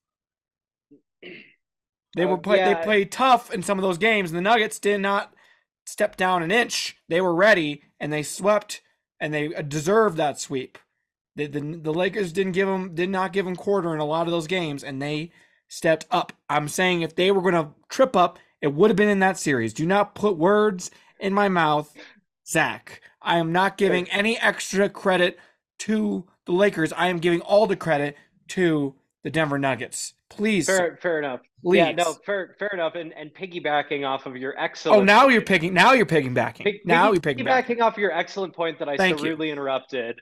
They 2.16 2.26
were 2.26 2.34
Uh, 2.34 2.38
play, 2.38 2.56
yeah. 2.58 2.74
they 2.74 2.84
played 2.84 3.12
tough 3.12 3.52
in 3.52 3.62
some 3.62 3.78
of 3.78 3.82
those 3.82 3.98
games, 3.98 4.30
and 4.30 4.36
the 4.36 4.42
Nuggets 4.42 4.78
did 4.78 5.00
not 5.00 5.34
step 5.86 6.16
down 6.16 6.42
an 6.42 6.50
inch. 6.50 6.96
They 7.08 7.20
were 7.20 7.34
ready, 7.34 7.82
and 7.98 8.12
they 8.12 8.22
swept, 8.22 8.82
and 9.20 9.32
they 9.32 9.54
uh, 9.54 9.62
deserved 9.62 10.16
that 10.16 10.38
sweep. 10.40 10.78
The, 11.36 11.46
the, 11.46 11.60
the 11.60 11.92
Lakers 11.94 12.32
didn't 12.32 12.52
give 12.52 12.66
them 12.68 12.94
did 12.94 13.08
not 13.10 13.32
give 13.32 13.44
them 13.44 13.56
quarter 13.56 13.94
in 13.94 14.00
a 14.00 14.04
lot 14.04 14.26
of 14.26 14.32
those 14.32 14.46
games, 14.48 14.82
and 14.82 15.00
they 15.00 15.30
stepped 15.68 16.06
up. 16.10 16.32
I'm 16.48 16.68
saying 16.68 17.02
if 17.02 17.14
they 17.14 17.30
were 17.30 17.42
going 17.42 17.54
to 17.54 17.70
trip 17.88 18.16
up, 18.16 18.38
it 18.60 18.74
would 18.74 18.90
have 18.90 18.96
been 18.96 19.08
in 19.08 19.20
that 19.20 19.38
series. 19.38 19.72
Do 19.72 19.86
not 19.86 20.14
put 20.14 20.36
words 20.36 20.90
in 21.20 21.32
my 21.32 21.48
mouth, 21.48 21.94
Zach. 22.46 23.00
I 23.22 23.38
am 23.38 23.52
not 23.52 23.78
giving 23.78 24.10
any 24.10 24.38
extra 24.38 24.88
credit 24.88 25.38
to 25.80 26.26
the 26.46 26.52
Lakers. 26.52 26.92
I 26.92 27.08
am 27.08 27.18
giving 27.18 27.40
all 27.42 27.66
the 27.66 27.76
credit 27.76 28.16
to 28.48 28.96
the 29.22 29.30
Denver 29.30 29.58
Nuggets. 29.58 30.14
Please, 30.28 30.66
Fair, 30.66 30.98
fair 31.02 31.18
enough. 31.18 31.40
please. 31.62 31.78
Yeah, 31.78 31.92
no, 31.92 32.14
fair, 32.24 32.54
fair 32.58 32.68
enough. 32.72 32.94
And 32.94 33.12
and 33.14 33.34
piggybacking 33.34 34.06
off 34.06 34.26
of 34.26 34.36
your 34.36 34.56
excellent. 34.58 35.00
oh, 35.00 35.04
now 35.04 35.28
you're 35.28 35.42
picking. 35.42 35.74
Now 35.74 35.92
you're 35.92 36.06
back. 36.06 36.58
Pig- 36.58 36.80
now 36.84 37.12
piggy- 37.12 37.42
you're 37.42 37.44
back. 37.46 37.66
piggybacking 37.66 37.80
off 37.82 37.98
your 37.98 38.12
excellent 38.12 38.54
point 38.54 38.78
that 38.78 38.88
I 38.88 38.96
Thank 38.96 39.18
so 39.18 39.24
you. 39.24 39.30
rudely 39.30 39.50
interrupted. 39.50 40.20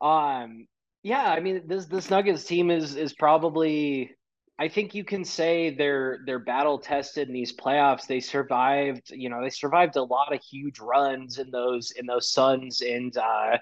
Um, 0.00 0.66
yeah, 1.02 1.30
I 1.30 1.40
mean 1.40 1.62
this 1.66 1.86
this 1.86 2.10
Nuggets 2.10 2.44
team 2.44 2.70
is 2.70 2.96
is 2.96 3.12
probably. 3.14 4.10
I 4.58 4.68
think 4.68 4.94
you 4.94 5.02
can 5.04 5.24
say 5.24 5.70
they're 5.74 6.20
they're 6.24 6.38
battle 6.38 6.78
tested 6.78 7.26
in 7.28 7.34
these 7.34 7.52
playoffs. 7.52 8.06
They 8.06 8.20
survived, 8.20 9.10
you 9.10 9.28
know, 9.28 9.42
they 9.42 9.48
survived 9.50 9.96
a 9.96 10.02
lot 10.02 10.32
of 10.32 10.40
huge 10.42 10.78
runs 10.78 11.38
in 11.38 11.50
those 11.50 11.90
in 11.92 12.06
those 12.06 12.30
Suns 12.30 12.80
and 12.80 13.16
uh, 13.16 13.56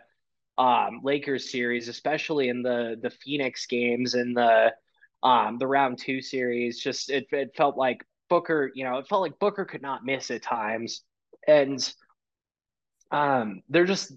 um, 0.60 1.00
Lakers 1.02 1.50
series, 1.50 1.88
especially 1.88 2.50
in 2.50 2.62
the 2.62 2.98
the 3.00 3.10
Phoenix 3.10 3.66
games 3.66 4.14
and 4.14 4.36
the 4.36 4.74
um, 5.22 5.58
the 5.58 5.66
round 5.66 5.98
two 5.98 6.20
series. 6.20 6.78
Just 6.78 7.10
it 7.10 7.26
it 7.32 7.56
felt 7.56 7.78
like 7.78 8.04
Booker, 8.28 8.70
you 8.74 8.84
know, 8.84 8.98
it 8.98 9.08
felt 9.08 9.22
like 9.22 9.38
Booker 9.38 9.64
could 9.64 9.80
not 9.80 10.04
miss 10.04 10.30
at 10.30 10.42
times, 10.42 11.02
and 11.48 11.92
um, 13.10 13.62
they're 13.70 13.86
just 13.86 14.12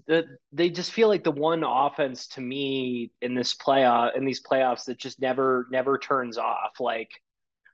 they 0.51 0.69
just 0.69 0.91
feel 0.91 1.07
like 1.07 1.23
the 1.23 1.31
one 1.31 1.63
offense 1.63 2.27
to 2.27 2.41
me 2.41 3.11
in 3.21 3.35
this 3.35 3.55
playoff 3.55 4.17
in 4.17 4.25
these 4.25 4.43
playoffs 4.43 4.83
that 4.85 4.99
just 4.99 5.21
never 5.21 5.67
never 5.71 5.97
turns 5.97 6.37
off. 6.37 6.81
Like 6.81 7.09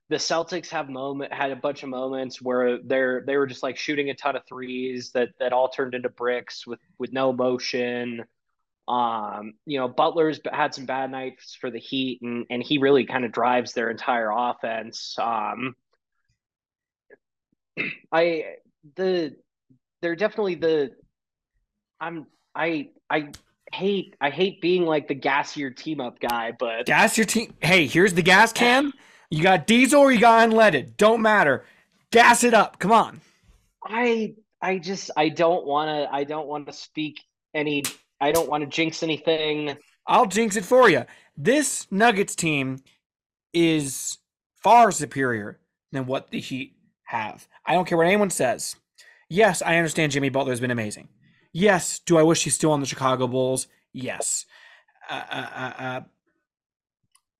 the 0.09 0.17
Celtics 0.17 0.69
have 0.69 0.89
moment 0.89 1.33
had 1.33 1.51
a 1.51 1.55
bunch 1.55 1.81
of 1.81 1.89
moments 1.89 2.39
where 2.39 2.77
they're 2.83 3.23
they 3.25 3.35
were 3.35 3.47
just 3.47 3.63
like 3.63 3.77
shooting 3.77 4.11
a 4.11 4.13
ton 4.13 4.35
of 4.35 4.43
threes 4.47 5.11
that 5.13 5.29
that 5.39 5.53
all 5.53 5.69
turned 5.69 5.95
into 5.95 6.09
bricks 6.09 6.67
with 6.67 6.79
with 6.99 7.11
no 7.11 7.33
motion. 7.33 8.25
Um, 8.89 9.53
you 9.67 9.79
know, 9.79 9.87
Butler's 9.87 10.39
had 10.51 10.73
some 10.73 10.85
bad 10.85 11.11
nights 11.11 11.55
for 11.59 11.69
the 11.69 11.77
Heat, 11.77 12.21
and 12.23 12.47
and 12.49 12.63
he 12.63 12.79
really 12.79 13.05
kind 13.05 13.23
of 13.23 13.31
drives 13.31 13.73
their 13.73 13.91
entire 13.91 14.31
offense. 14.31 15.15
Um, 15.21 15.75
I 18.11 18.55
the 18.95 19.35
they're 20.01 20.15
definitely 20.15 20.55
the 20.55 20.91
I'm 22.01 22.25
I 22.55 22.89
I 23.09 23.29
hate 23.71 24.15
I 24.19 24.31
hate 24.31 24.59
being 24.59 24.85
like 24.85 25.07
the 25.07 25.15
gassier 25.15 25.75
team 25.75 26.01
up 26.01 26.19
guy, 26.19 26.53
but 26.57 26.87
Gas 26.87 27.15
your 27.15 27.25
team. 27.25 27.53
Hey, 27.61 27.85
here's 27.85 28.15
the 28.15 28.23
gas 28.23 28.51
can. 28.51 28.91
You 29.29 29.43
got 29.43 29.67
diesel 29.67 30.01
or 30.01 30.11
you 30.11 30.19
got 30.19 30.49
unleaded. 30.49 30.97
Don't 30.97 31.21
matter. 31.21 31.63
Gas 32.11 32.43
it 32.43 32.55
up. 32.55 32.79
Come 32.79 32.91
on. 32.91 33.21
I 33.83 34.33
I 34.59 34.79
just 34.79 35.11
I 35.15 35.29
don't 35.29 35.67
want 35.67 35.89
to 35.89 36.11
I 36.11 36.23
don't 36.23 36.47
want 36.47 36.65
to 36.65 36.73
speak 36.73 37.19
any 37.53 37.83
I 38.21 38.31
don't 38.31 38.49
want 38.49 38.63
to 38.63 38.69
jinx 38.69 39.03
anything. 39.03 39.77
I'll 40.07 40.25
jinx 40.25 40.55
it 40.55 40.65
for 40.65 40.89
you. 40.89 41.05
This 41.37 41.87
Nuggets 41.91 42.35
team 42.35 42.79
is 43.53 44.17
far 44.61 44.91
superior 44.91 45.59
than 45.91 46.05
what 46.05 46.29
the 46.29 46.39
Heat 46.39 46.75
have. 47.05 47.47
I 47.65 47.73
don't 47.73 47.87
care 47.87 47.97
what 47.97 48.07
anyone 48.07 48.29
says. 48.29 48.75
Yes, 49.29 49.61
I 49.61 49.77
understand 49.77 50.11
Jimmy 50.11 50.29
Butler's 50.29 50.59
been 50.59 50.71
amazing. 50.71 51.07
Yes, 51.53 51.99
do 51.99 52.17
I 52.17 52.23
wish 52.23 52.43
he's 52.43 52.55
still 52.55 52.71
on 52.71 52.79
the 52.79 52.85
Chicago 52.85 53.27
Bulls? 53.27 53.67
Yes. 53.93 54.45
Uh, 55.09 55.23
uh, 55.31 55.47
uh, 55.55 55.73
uh, 55.81 56.01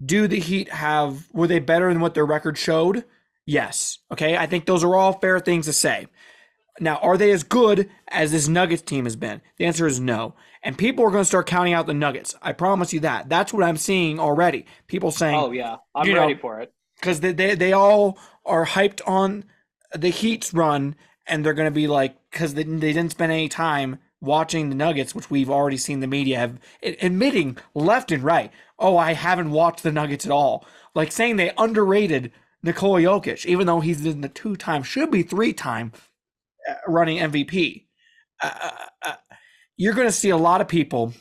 do 0.04 0.28
the 0.28 0.40
Heat 0.40 0.72
have, 0.72 1.28
were 1.34 1.48
they 1.48 1.60
better 1.60 1.92
than 1.92 2.02
what 2.02 2.14
their 2.14 2.26
record 2.26 2.58
showed? 2.58 3.06
Yes. 3.46 4.00
Okay, 4.12 4.38
I 4.38 4.46
think 4.46 4.66
those 4.66 4.84
are 4.84 4.96
all 4.96 5.14
fair 5.14 5.40
things 5.40 5.66
to 5.66 5.74
say. 5.74 6.08
Now, 6.80 6.98
are 6.98 7.18
they 7.18 7.32
as 7.32 7.44
good 7.44 7.90
as 8.08 8.32
this 8.32 8.48
Nuggets 8.48 8.82
team 8.82 9.04
has 9.06 9.16
been? 9.16 9.42
The 9.58 9.66
answer 9.66 9.86
is 9.86 10.00
no. 10.00 10.36
And 10.62 10.78
people 10.78 11.06
are 11.06 11.12
going 11.12 11.22
to 11.22 11.26
start 11.26 11.48
counting 11.48 11.74
out 11.74 11.88
the 11.88 11.94
Nuggets. 11.94 12.36
I 12.42 12.52
promise 12.54 12.92
you 12.94 13.00
that. 13.02 13.30
That's 13.30 13.54
what 13.54 13.64
I'm 13.64 13.78
seeing 13.78 14.20
already. 14.20 14.66
People 14.88 15.12
saying, 15.12 15.40
Oh 15.40 15.52
yeah, 15.52 15.78
I'm 15.96 16.06
You 16.08 16.14
know- 16.16 16.22
ready 16.22 16.36
for 16.36 16.60
it. 16.60 16.74
because 17.00 17.22
they, 17.22 17.32
they 17.32 17.56
they 17.56 17.72
all 17.74 18.18
are 18.46 18.66
hyped 18.66 19.02
on 19.08 19.46
the 19.96 20.10
Heat's 20.10 20.54
run, 20.54 20.96
and 21.28 21.46
they're 21.46 21.54
going 21.54 21.68
to 21.68 21.72
be 21.76 21.88
like, 21.88 22.16
because 22.30 22.54
they, 22.56 22.64
they 22.64 22.92
didn't 22.94 23.12
spend 23.12 23.32
any 23.32 23.48
time 23.48 24.00
watching 24.22 24.68
the 24.70 24.76
Nuggets, 24.76 25.16
which 25.16 25.30
we've 25.32 25.50
already 25.50 25.78
seen 25.78 26.02
the 26.02 26.08
media 26.08 26.38
have 26.40 26.60
admitting 26.84 27.58
left 27.74 28.12
and 28.12 28.22
right. 28.24 28.52
Oh, 28.78 28.98
I 28.98 29.14
haven't 29.14 29.52
watched 29.52 29.84
the 29.84 29.92
Nuggets 29.94 30.26
at 30.26 30.32
all. 30.32 30.66
Like 30.94 31.12
saying 31.14 31.38
they 31.38 31.54
underrated 31.58 32.32
Nikola 32.64 33.00
Jokic, 33.00 33.46
even 33.46 33.66
though 33.66 33.80
he's 33.80 34.06
in 34.06 34.20
the 34.22 34.28
two 34.28 34.58
time, 34.58 34.84
should 34.84 35.10
be 35.10 35.24
three 35.24 35.54
time 35.54 35.94
uh, 36.70 36.74
running 36.88 37.18
MVP. 37.20 37.86
Uh, 38.44 38.52
uh, 38.62 38.72
uh, 39.04 39.14
you're 39.80 39.94
going 39.94 40.08
to 40.08 40.12
see 40.12 40.30
a 40.30 40.38
lot 40.38 40.60
of 40.60 40.68
people 40.68 41.14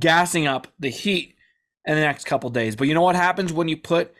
gassing 0.00 0.48
up 0.48 0.66
the 0.80 0.90
Heat 0.90 1.36
in 1.86 1.94
the 1.94 2.00
next 2.00 2.24
couple 2.24 2.50
days. 2.50 2.74
But 2.74 2.88
you 2.88 2.94
know 2.94 3.00
what 3.00 3.14
happens 3.14 3.52
when 3.52 3.68
you 3.68 3.76
put 3.76 4.12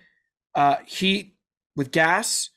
uh, 0.55 0.77
heat 0.87 1.37
with 1.75 1.91
gas? 1.91 2.51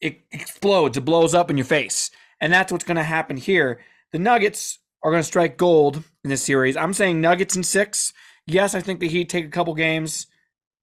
It 0.00 0.22
explodes. 0.32 0.96
It 0.96 1.04
blows 1.04 1.34
up 1.34 1.50
in 1.50 1.56
your 1.56 1.64
face, 1.64 2.10
and 2.40 2.52
that's 2.52 2.72
what's 2.72 2.84
going 2.84 2.96
to 2.96 3.04
happen 3.04 3.36
here. 3.36 3.80
The 4.12 4.18
Nuggets 4.18 4.80
are 5.04 5.12
going 5.12 5.22
to 5.22 5.26
strike 5.26 5.56
gold 5.56 6.02
in 6.24 6.30
this 6.30 6.42
series. 6.42 6.76
I'm 6.76 6.94
saying 6.94 7.20
Nuggets 7.20 7.54
in 7.54 7.62
six. 7.62 8.12
Yes, 8.44 8.74
I 8.74 8.80
think 8.80 8.98
the 8.98 9.08
Heat 9.08 9.28
take 9.28 9.46
a 9.46 9.50
couple 9.50 9.74
games, 9.74 10.26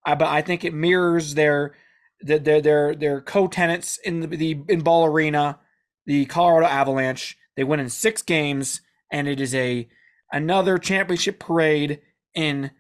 uh, 0.08 0.15
but 0.15 0.29
I 0.29 0.41
think 0.41 0.63
it 0.63 0.74
mirrors 0.74 1.36
their 1.36 1.75
their 2.22 2.39
their 2.39 2.62
their, 2.62 2.96
their 2.96 3.22
co-tenants 3.22 3.98
in 3.98 4.22
the, 4.22 4.27
the 4.27 4.60
in 4.70 4.79
Ball 4.79 5.05
Arena, 5.05 5.60
the 6.05 6.25
Colorado 6.25 6.67
Avalanche. 6.67 7.38
They 7.58 7.65
win 7.65 7.81
in 7.81 7.89
six 7.89 8.22
games, 8.22 8.79
and 9.12 9.27
it 9.27 9.39
is 9.39 9.53
a 9.53 9.88
another 10.32 10.77
championship 10.77 11.39
parade 11.39 12.00
in 12.34 12.72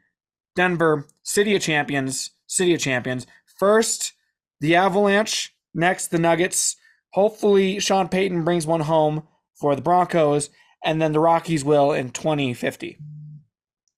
Denver, 0.55 1.07
City 1.23 1.55
of 1.55 1.61
Champions, 1.61 2.31
City 2.47 2.73
of 2.73 2.81
Champions. 2.81 3.27
First, 3.57 4.13
the 4.59 4.75
Avalanche. 4.75 5.55
Next, 5.73 6.07
the 6.07 6.19
Nuggets. 6.19 6.75
Hopefully, 7.13 7.79
Sean 7.79 8.09
Payton 8.09 8.43
brings 8.43 8.67
one 8.67 8.81
home 8.81 9.23
for 9.55 9.75
the 9.75 9.81
Broncos, 9.81 10.49
and 10.83 11.01
then 11.01 11.13
the 11.13 11.19
Rockies 11.19 11.63
will 11.63 11.93
in 11.93 12.09
2050. 12.09 12.97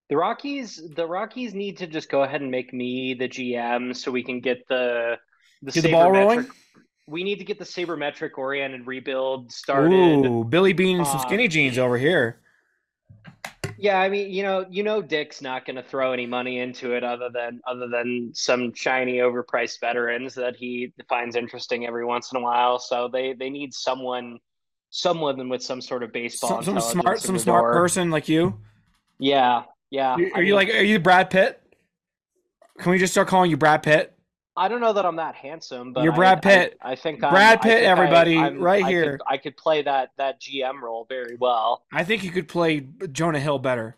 The 0.09 0.17
Rockies, 0.17 0.81
the 0.95 1.07
Rockies 1.07 1.53
need 1.53 1.77
to 1.77 1.87
just 1.87 2.11
go 2.11 2.21
ahead 2.23 2.41
and 2.41 2.51
make 2.51 2.73
me 2.73 3.15
the 3.15 3.27
GM 3.27 3.95
so 3.95 4.11
we 4.11 4.23
can 4.23 4.41
get 4.41 4.67
the 4.67 5.17
the 5.63 5.71
Get 5.71 5.83
the 5.83 5.91
ball 5.91 6.11
rolling? 6.11 6.47
We 7.07 7.23
need 7.23 7.39
to 7.39 7.45
get 7.45 7.59
the 7.59 7.65
sabermetric 7.65 8.37
oriented 8.37 8.87
rebuild 8.87 9.51
started. 9.51 10.25
Ooh, 10.25 10.43
Billy 10.45 10.73
Beane 10.73 10.97
and 10.99 11.07
some 11.07 11.17
Uh, 11.17 11.21
skinny 11.21 11.47
jeans 11.47 11.77
over 11.77 11.97
here. 11.97 12.39
Yeah, 13.77 13.99
I 13.99 14.07
mean, 14.07 14.31
you 14.31 14.43
know, 14.43 14.65
you 14.69 14.83
know, 14.83 15.01
Dick's 15.01 15.41
not 15.41 15.65
going 15.65 15.75
to 15.75 15.83
throw 15.83 16.13
any 16.13 16.25
money 16.25 16.59
into 16.59 16.93
it 16.93 17.03
other 17.03 17.29
than 17.33 17.59
other 17.67 17.89
than 17.89 18.31
some 18.33 18.73
shiny, 18.73 19.17
overpriced 19.17 19.81
veterans 19.81 20.35
that 20.35 20.55
he 20.55 20.93
finds 21.09 21.35
interesting 21.35 21.85
every 21.85 22.05
once 22.05 22.31
in 22.31 22.37
a 22.37 22.41
while. 22.41 22.79
So 22.79 23.09
they 23.11 23.33
they 23.33 23.49
need 23.49 23.73
someone, 23.73 24.39
someone 24.89 25.49
with 25.49 25.61
some 25.61 25.81
sort 25.81 26.03
of 26.03 26.13
baseball. 26.13 26.61
Some, 26.61 26.79
some 26.79 27.01
smart, 27.01 27.19
some 27.19 27.37
smart 27.37 27.63
door. 27.63 27.73
person 27.73 28.11
like 28.11 28.29
you. 28.29 28.59
Yeah, 29.19 29.63
yeah. 29.89 30.15
You- 30.17 30.31
I 30.33 30.39
Are 30.39 30.41
you 30.41 30.53
mean, 30.53 30.55
like? 30.55 30.69
Are 30.69 30.83
you 30.83 30.99
Brad 30.99 31.29
Pitt? 31.29 31.59
Can 32.79 32.91
we 32.91 32.97
just 32.99 33.11
start 33.13 33.27
calling 33.27 33.49
you 33.51 33.57
Brad 33.57 33.83
Pitt? 33.83 34.17
I 34.55 34.67
don't 34.67 34.81
know 34.81 34.93
that 34.93 35.05
I'm 35.05 35.15
that 35.15 35.33
handsome, 35.35 35.93
but 35.93 36.03
You're 36.03 36.13
Brad 36.13 36.37
I- 36.37 36.41
Pitt. 36.41 36.77
I, 36.81 36.95
think 36.95 37.19
Brad 37.21 37.33
I'm, 37.33 37.41
I 37.41 37.55
Pitt, 37.57 37.71
think 37.79 37.87
everybody, 37.87 38.37
I'm- 38.37 38.59
right 38.59 38.83
I 38.83 38.87
could- 38.87 38.91
here. 38.91 39.19
I 39.27 39.37
could 39.37 39.57
play 39.57 39.81
that 39.81 40.11
that 40.17 40.39
GM 40.39 40.79
role 40.81 41.05
very 41.09 41.35
well, 41.39 41.83
I 41.91 42.03
think 42.03 42.23
you 42.23 42.29
could 42.31 42.47
play 42.47 42.87
Jonah 43.11 43.39
Hill 43.39 43.57
better. 43.59 43.97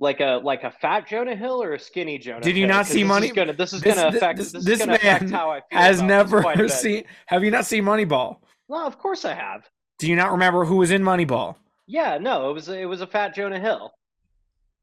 like 0.00 0.20
a 0.20 0.40
like 0.44 0.62
a 0.62 0.70
fat 0.70 1.08
Jonah 1.08 1.34
Hill 1.34 1.60
or 1.60 1.74
a 1.74 1.78
skinny 1.78 2.18
Jonah. 2.18 2.40
Did 2.40 2.56
you 2.56 2.66
Hill? 2.66 2.76
not 2.76 2.86
see 2.86 3.00
this 3.02 3.08
Money- 3.08 3.26
Is 3.26 3.32
gonna, 3.32 3.52
this 3.52 3.72
is 3.72 3.80
this- 3.82 3.96
to 3.96 4.08
affect. 4.08 4.38
this- 4.38 4.52
This, 4.52 4.64
this 4.64 4.80
is 4.80 4.86
going 4.86 4.96
affect 4.96 5.22
man 5.24 5.32
how 5.32 5.50
I 5.50 5.56
feel 5.68 5.78
Has 5.80 5.98
about 6.00 6.26
this 6.30 6.40
quite 6.42 6.54
a 6.54 6.58
never 6.62 6.68
seen. 6.68 7.04
Have 7.26 7.42
you 7.42 7.50
not 7.50 7.66
seen 7.66 7.82
Moneyball? 7.84 8.36
No, 8.68 8.86
of 8.86 8.96
course 8.98 9.24
I 9.24 9.34
have. 9.34 9.68
Do 9.98 10.06
you 10.08 10.14
not 10.14 10.30
remember 10.30 10.64
who 10.64 10.76
was 10.76 10.92
in 10.92 11.02
Moneyball? 11.02 11.56
Yeah, 11.88 12.18
no, 12.18 12.48
it 12.50 12.52
was 12.52 12.68
it 12.68 12.84
was 12.88 13.00
a 13.00 13.08
fat 13.08 13.34
Jonah 13.34 13.58
Hill. 13.58 13.92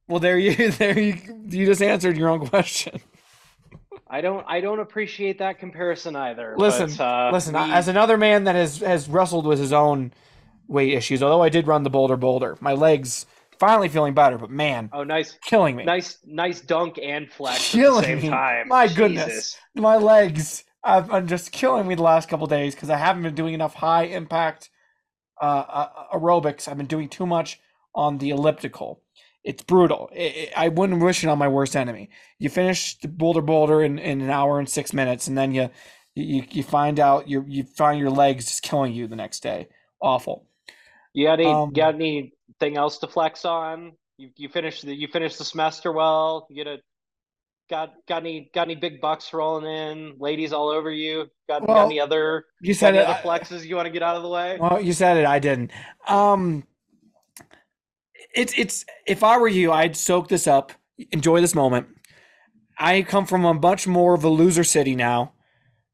Well, 0.07 0.19
there 0.19 0.37
you 0.37 0.71
there 0.71 0.97
you 0.99 1.17
you 1.49 1.65
just 1.65 1.81
answered 1.81 2.17
your 2.17 2.29
own 2.29 2.47
question. 2.47 2.99
I 4.07 4.21
don't 4.21 4.45
I 4.47 4.61
don't 4.61 4.79
appreciate 4.79 5.39
that 5.39 5.59
comparison 5.59 6.15
either. 6.15 6.55
Listen, 6.57 6.89
but, 6.95 7.03
uh, 7.03 7.29
Listen, 7.31 7.53
we- 7.55 7.71
as 7.73 7.87
another 7.87 8.17
man 8.17 8.43
that 8.45 8.55
has 8.55 8.79
has 8.79 9.09
wrestled 9.09 9.45
with 9.45 9.59
his 9.59 9.73
own 9.73 10.13
weight 10.67 10.93
issues, 10.93 11.23
although 11.23 11.41
I 11.41 11.49
did 11.49 11.67
run 11.67 11.83
the 11.83 11.89
boulder 11.89 12.17
boulder, 12.17 12.57
my 12.61 12.73
legs 12.73 13.25
finally 13.59 13.87
feeling 13.89 14.13
better, 14.13 14.37
but 14.37 14.49
man, 14.49 14.89
oh 14.93 15.03
nice 15.03 15.37
killing 15.43 15.75
me. 15.75 15.83
nice 15.85 16.19
nice 16.25 16.61
dunk 16.61 16.99
and 17.01 17.31
flex 17.31 17.57
at 17.57 17.71
the 17.71 17.77
Killing 17.79 18.03
same 18.03 18.21
me. 18.21 18.29
time. 18.29 18.67
My 18.67 18.87
goodness. 18.87 19.57
My 19.73 19.95
legs 19.97 20.63
I've, 20.83 21.07
been 21.09 21.25
just 21.27 21.51
killing 21.51 21.87
me 21.87 21.95
the 21.95 22.03
last 22.03 22.29
couple 22.29 22.45
days 22.47 22.75
because 22.75 22.91
I 22.91 22.97
haven't 22.97 23.23
been 23.23 23.33
doing 23.33 23.55
enough 23.55 23.73
high 23.73 24.03
impact 24.03 24.69
uh, 25.41 25.45
uh, 25.45 25.89
aerobics. 26.13 26.67
I've 26.67 26.77
been 26.77 26.85
doing 26.85 27.09
too 27.09 27.25
much 27.25 27.59
on 27.95 28.19
the 28.19 28.29
elliptical. 28.29 29.01
It's 29.45 29.63
brutal. 29.63 30.09
I 30.13 30.49
I 30.57 30.65
I 30.65 30.67
wouldn't 30.69 31.01
wish 31.01 31.23
it 31.23 31.29
on 31.29 31.37
my 31.37 31.47
worst 31.47 31.75
enemy. 31.75 32.09
You 32.39 32.49
finish 32.49 32.97
the 32.99 33.07
boulder 33.07 33.41
boulder 33.41 33.81
in, 33.83 33.99
in 33.99 34.19
an 34.21 34.29
hour 34.31 34.59
and 34.59 34.67
six 34.67 34.91
minutes, 34.91 35.27
and 35.27 35.37
then 35.37 35.53
you 35.53 35.69
you, 36.15 36.43
you 36.49 36.63
find 36.63 36.99
out 36.99 37.29
you 37.29 37.45
you 37.47 37.63
find 37.63 37.99
your 37.99 38.09
legs 38.09 38.45
just 38.45 38.63
killing 38.63 38.93
you 38.93 39.07
the 39.07 39.15
next 39.15 39.41
day. 39.43 39.67
Awful. 40.01 40.47
You 41.13 41.27
got 41.27 41.39
any 41.39 41.45
Um, 41.51 41.71
got 41.71 41.95
anything 41.95 42.75
else 42.75 42.97
to 42.99 43.07
flex 43.07 43.45
on? 43.45 43.93
You 44.17 44.31
you 44.35 44.49
finished 44.49 44.83
the 44.85 44.95
you 44.95 45.07
finished 45.07 45.37
the 45.37 45.45
semester 45.45 45.91
well. 45.93 46.47
You 46.49 46.55
get 46.63 46.67
a 46.67 46.77
got 47.69 47.93
got 48.07 48.21
any 48.23 48.49
got 48.53 48.63
any 48.63 48.75
big 48.75 48.99
bucks 49.01 49.33
rolling 49.33 49.65
in? 49.65 50.15
Ladies 50.19 50.53
all 50.53 50.69
over 50.69 50.91
you? 50.91 51.27
Got, 51.47 51.67
Well, 51.67 51.77
got 51.77 51.85
any 51.85 51.99
other 51.99 52.45
You 52.61 52.73
said 52.73 52.95
any 52.95 52.99
it. 53.03 53.07
other 53.07 53.19
flexes 53.21 53.65
you 53.65 53.75
want 53.75 53.85
to 53.87 53.91
get 53.91 54.03
out 54.03 54.15
of 54.17 54.23
the 54.23 54.29
way? 54.29 54.57
Well, 54.59 54.81
you 54.81 54.93
said 54.93 55.17
it. 55.17 55.25
I 55.25 55.39
didn't. 55.39 55.71
Um, 56.07 56.63
it's 58.35 58.53
it's. 58.57 58.85
If 59.07 59.23
I 59.23 59.37
were 59.37 59.47
you, 59.47 59.71
I'd 59.71 59.95
soak 59.95 60.27
this 60.27 60.47
up, 60.47 60.73
enjoy 61.11 61.41
this 61.41 61.55
moment. 61.55 61.87
I 62.77 63.01
come 63.03 63.25
from 63.25 63.45
a 63.45 63.53
much 63.53 63.87
more 63.87 64.13
of 64.13 64.23
a 64.23 64.29
loser 64.29 64.63
city 64.63 64.95
now. 64.95 65.33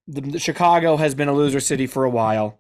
The, 0.08 0.22
the 0.22 0.40
Chicago 0.40 0.98
has 0.98 1.14
been 1.14 1.28
a 1.28 1.34
loser 1.34 1.60
city 1.60 1.86
for 1.88 2.04
a 2.04 2.10
while, 2.10 2.60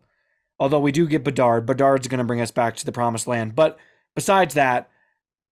although 0.59 0.79
we 0.79 0.91
do 0.91 1.07
get 1.07 1.23
Bedard. 1.23 1.65
Bedard's 1.65 2.07
going 2.07 2.19
to 2.19 2.23
bring 2.23 2.41
us 2.41 2.51
back 2.51 2.75
to 2.77 2.85
the 2.85 2.91
promised 2.91 3.27
land. 3.27 3.55
But 3.55 3.77
besides 4.15 4.53
that, 4.53 4.89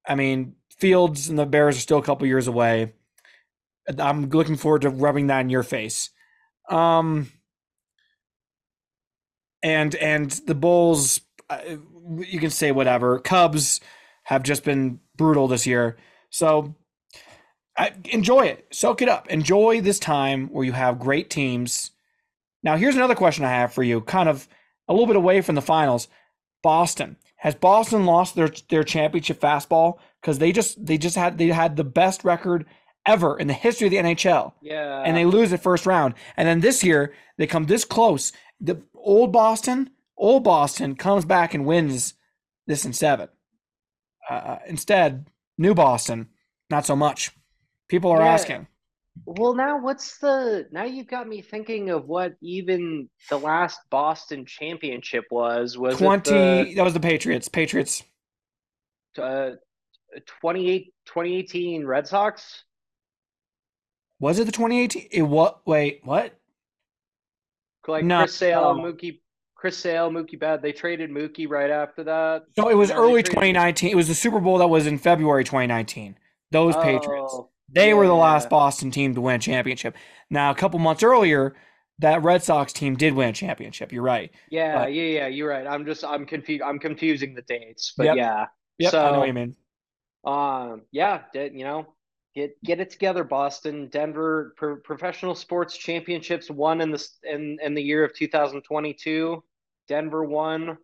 I 0.07 0.15
mean, 0.15 0.55
Fields 0.69 1.27
and 1.27 1.37
the 1.37 1.45
Bears 1.45 1.77
are 1.77 1.81
still 1.81 1.97
a 1.97 2.03
couple 2.03 2.27
years 2.27 2.47
away. 2.47 2.93
I'm 3.97 4.29
looking 4.29 4.55
forward 4.55 4.83
to 4.83 4.89
rubbing 4.89 5.27
that 5.27 5.41
in 5.41 5.49
your 5.49 5.63
face. 5.63 6.11
Um, 6.69 7.31
and 9.63 9.95
and 9.95 10.29
the 10.45 10.55
Bulls, 10.55 11.21
uh, 11.49 11.59
you 12.19 12.39
can 12.39 12.51
say 12.51 12.71
whatever. 12.71 13.19
Cubs 13.19 13.81
have 14.29 14.43
just 14.43 14.63
been 14.63 14.99
brutal 15.17 15.47
this 15.47 15.65
year, 15.65 15.97
so 16.29 16.75
I, 17.75 17.93
enjoy 18.11 18.41
it, 18.45 18.67
soak 18.71 19.01
it 19.01 19.09
up, 19.09 19.27
enjoy 19.29 19.81
this 19.81 19.99
time 19.99 20.47
where 20.49 20.63
you 20.65 20.73
have 20.73 20.99
great 20.99 21.29
teams. 21.29 21.91
Now, 22.61 22.75
here's 22.77 22.95
another 22.95 23.15
question 23.15 23.43
I 23.45 23.49
have 23.49 23.73
for 23.73 23.83
you, 23.83 24.01
kind 24.01 24.29
of 24.29 24.47
a 24.87 24.93
little 24.93 25.07
bit 25.07 25.15
away 25.15 25.41
from 25.41 25.55
the 25.55 25.61
finals. 25.61 26.07
Boston 26.61 27.15
has 27.37 27.55
Boston 27.55 28.05
lost 28.05 28.35
their 28.35 28.51
their 28.69 28.83
championship 28.83 29.39
fastball 29.39 29.97
because 30.21 30.39
they 30.39 30.51
just 30.51 30.85
they 30.85 30.97
just 30.97 31.15
had 31.15 31.37
they 31.37 31.47
had 31.47 31.75
the 31.75 31.83
best 31.85 32.23
record 32.23 32.65
ever 33.05 33.39
in 33.39 33.47
the 33.47 33.53
history 33.53 33.87
of 33.87 33.91
the 33.91 33.97
NHL 33.97 34.53
Yeah. 34.61 35.01
and 35.05 35.15
they 35.15 35.25
lose 35.25 35.49
the 35.49 35.57
first 35.57 35.85
round. 35.85 36.13
And 36.37 36.47
then 36.47 36.59
this 36.59 36.83
year 36.83 37.13
they 37.37 37.47
come 37.47 37.65
this 37.65 37.85
close. 37.85 38.33
The 38.59 38.81
old 38.93 39.31
Boston, 39.31 39.89
old 40.17 40.43
Boston 40.43 40.95
comes 40.95 41.23
back 41.25 41.53
and 41.53 41.65
wins 41.65 42.13
this 42.67 42.83
in 42.85 42.91
seven. 42.93 43.29
Uh, 44.29 44.59
instead, 44.67 45.27
new 45.57 45.73
Boston, 45.73 46.29
not 46.69 46.85
so 46.85 46.95
much. 46.95 47.31
People 47.87 48.11
are 48.11 48.21
Yeah. 48.21 48.33
asking. 48.33 48.67
Well, 49.25 49.53
now 49.53 49.81
what's 49.81 50.17
the 50.19 50.67
now 50.71 50.83
you've 50.85 51.07
got 51.07 51.27
me 51.27 51.41
thinking 51.41 51.89
of 51.89 52.07
what 52.07 52.35
even 52.41 53.09
the 53.29 53.37
last 53.37 53.79
Boston 53.89 54.45
championship 54.45 55.25
was. 55.31 55.77
Was 55.77 55.97
Twenty. 55.97 56.71
it 56.71 56.75
that 56.75 56.83
was 56.85 56.93
the 56.93 56.99
Patriots. 56.99 57.49
Patriots. 57.49 58.03
the 59.15 59.23
uh, 59.23 60.19
28 60.41 60.93
2018 61.05 61.85
Red 61.85 62.07
Sox? 62.07 62.63
Was 64.19 64.39
it 64.39 64.45
the 64.45 64.51
2018? 64.51 65.07
It 65.11 65.21
what? 65.23 65.65
Wait, 65.67 66.01
what? 66.03 66.33
Like 67.87 68.05
No, 68.05 68.19
Chris 68.19 68.35
Sale, 68.35 68.75
no. 68.75 68.81
Mookie, 68.83 69.19
Chris 69.59 69.77
Sale, 69.77 70.09
Mookie 70.09 70.39
Bad. 70.39 70.61
They 70.61 70.71
traded 70.71 71.09
Mookie 71.09 71.49
right 71.49 71.69
after 71.69 72.01
that. 72.05 72.43
So 72.57 72.69
it 72.69 72.75
was 72.75 72.89
No, 72.91 72.95
early 72.95 73.21
traded- 73.23 73.31
2019. 73.31 73.91
It 73.91 73.95
was 73.95 74.07
the 74.07 74.15
Super 74.15 74.39
Bowl 74.39 74.57
that 74.59 74.67
was 74.69 74.87
in 74.87 74.97
February 74.97 75.43
2019. 75.43 76.15
Those 76.51 76.75
Patriots. 76.77 77.33
Oh, 77.35 77.49
They 77.67 77.93
were 77.93 78.07
the 78.07 78.13
last 78.15 78.49
Boston 78.49 78.89
team 78.89 79.13
to 79.15 79.21
win 79.21 79.35
a 79.35 79.39
championship. 79.39 79.95
Now, 80.29 80.49
a 80.49 80.55
couple 80.55 80.79
months 80.79 81.03
earlier, 81.03 81.55
that 81.99 82.23
Red 82.23 82.41
Sox 82.41 82.71
team 82.71 82.95
did 82.95 83.13
win 83.13 83.29
a 83.29 83.33
championship. 83.33 83.91
You're 83.91 84.01
right. 84.01 84.31
Yeah, 84.49 84.75
But- 84.85 84.93
yeah, 84.93 85.03
yeah. 85.03 85.27
You're 85.27 85.49
right. 85.49 85.67
I'm 85.67 85.85
just 85.85 86.05
I'm 86.05 86.25
confused. 86.25 86.61
I'm 86.63 86.79
confusing 86.79 87.35
the 87.35 87.41
dates, 87.41 87.93
but 87.97 88.05
Yep. 88.05 88.15
yeah. 88.15 88.45
Yep, 88.77 88.93
I 88.93 89.11
know 89.11 89.19
what 89.19 89.27
you 89.27 89.33
mean. 89.33 89.55
Um, 90.23 90.83
yeah, 90.91 91.23
you 91.33 91.63
know, 91.65 91.85
get 92.33 92.51
get 92.63 92.79
it 92.79 92.89
together, 92.91 93.25
Boston. 93.25 93.87
Denver 93.89 94.53
pro 94.55 94.77
professional 94.77 95.35
sports 95.35 95.77
championships 95.77 96.49
won 96.49 96.79
in 96.81 96.91
the 96.91 97.05
in 97.29 97.57
in 97.61 97.73
the 97.73 97.83
year 97.83 98.05
of 98.05 98.13
2022. 98.13 99.43
Denver 99.89 100.23
won, 100.23 100.77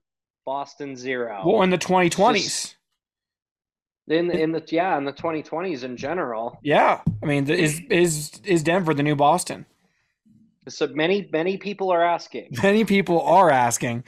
Boston 0.46 0.96
zero. 0.96 1.42
Well, 1.46 1.62
in 1.62 1.70
the 1.70 1.78
2020s. 1.78 2.74
in 4.08 4.30
in 4.32 4.52
the 4.52 4.64
yeah, 4.70 4.98
in 4.98 5.06
the 5.06 5.14
2020s 5.14 5.84
in 5.84 5.96
general. 5.96 6.60
Yeah, 6.64 7.02
I 7.22 7.26
mean, 7.26 7.50
is 7.50 7.82
is 7.90 8.32
is 8.44 8.64
Denver 8.64 8.94
the 8.94 9.04
new 9.04 9.16
Boston? 9.16 9.66
So 10.68 10.88
many 10.88 11.30
many 11.32 11.58
people 11.58 11.92
are 11.92 12.04
asking. 12.04 12.50
Many 12.64 12.84
people 12.86 13.22
are 13.22 13.52
asking. 13.52 14.04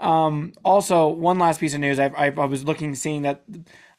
Um, 0.00 0.52
also, 0.64 1.06
one 1.06 1.38
last 1.38 1.60
piece 1.60 1.74
of 1.74 1.80
news: 1.80 2.00
I, 2.00 2.06
I 2.06 2.26
I 2.26 2.44
was 2.46 2.64
looking, 2.64 2.96
seeing 2.96 3.22
that 3.22 3.44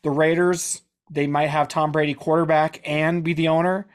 the 0.03 0.09
Raiders 0.09 0.81
they 1.09 1.27
might 1.27 1.47
have 1.47 1.69
Tom 1.69 1.93
Brady 1.93 2.13
quarterback 2.13 2.81
and 2.83 3.23
be 3.23 3.33
the 3.33 3.47
owner. 3.47 3.87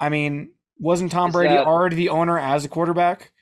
I 0.00 0.08
mean, 0.08 0.50
wasn't 0.78 1.12
Tom 1.12 1.28
Is 1.28 1.34
Brady 1.34 1.54
that- 1.54 1.66
already 1.66 1.96
the 1.96 2.08
owner 2.08 2.38
as 2.38 2.64
a 2.64 2.68
quarterback? 2.68 3.32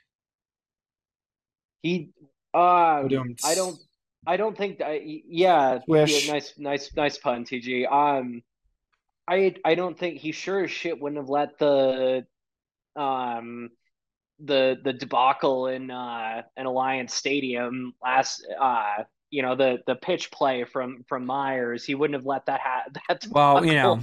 He 1.82 2.10
uh 2.54 3.08
I 3.42 3.54
don't 3.54 3.78
I 4.26 4.36
don't 4.36 4.56
think 4.56 4.80
I 4.80 5.22
yeah, 5.26 5.80
nice 6.26 6.52
nice 6.58 6.90
nice 6.96 7.18
pun 7.18 7.44
TG. 7.44 7.86
Um 7.90 8.42
I 9.28 9.54
I 9.64 9.74
don't 9.74 9.98
think 9.98 10.18
he 10.18 10.32
sure 10.32 10.64
as 10.64 10.70
shit 10.70 11.00
wouldn't 11.00 11.20
have 11.20 11.28
let 11.28 11.58
the 11.58 12.26
um 12.96 13.70
the 14.40 14.78
the 14.82 14.92
debacle 14.92 15.68
in 15.68 15.90
uh 15.90 16.42
in 16.56 16.66
Allegiant 16.66 17.10
Stadium 17.10 17.94
last 18.02 18.46
uh 18.60 19.04
you 19.30 19.42
know 19.42 19.56
the 19.56 19.78
the 19.86 19.96
pitch 19.96 20.30
play 20.30 20.64
from 20.64 21.04
from 21.08 21.26
Meyers. 21.26 21.84
He 21.84 21.94
wouldn't 21.94 22.14
have 22.14 22.26
let 22.26 22.46
that 22.46 22.60
ha- 22.60 22.84
that 23.08 23.26
Well, 23.30 23.64
you 23.64 23.74
know, 23.74 24.00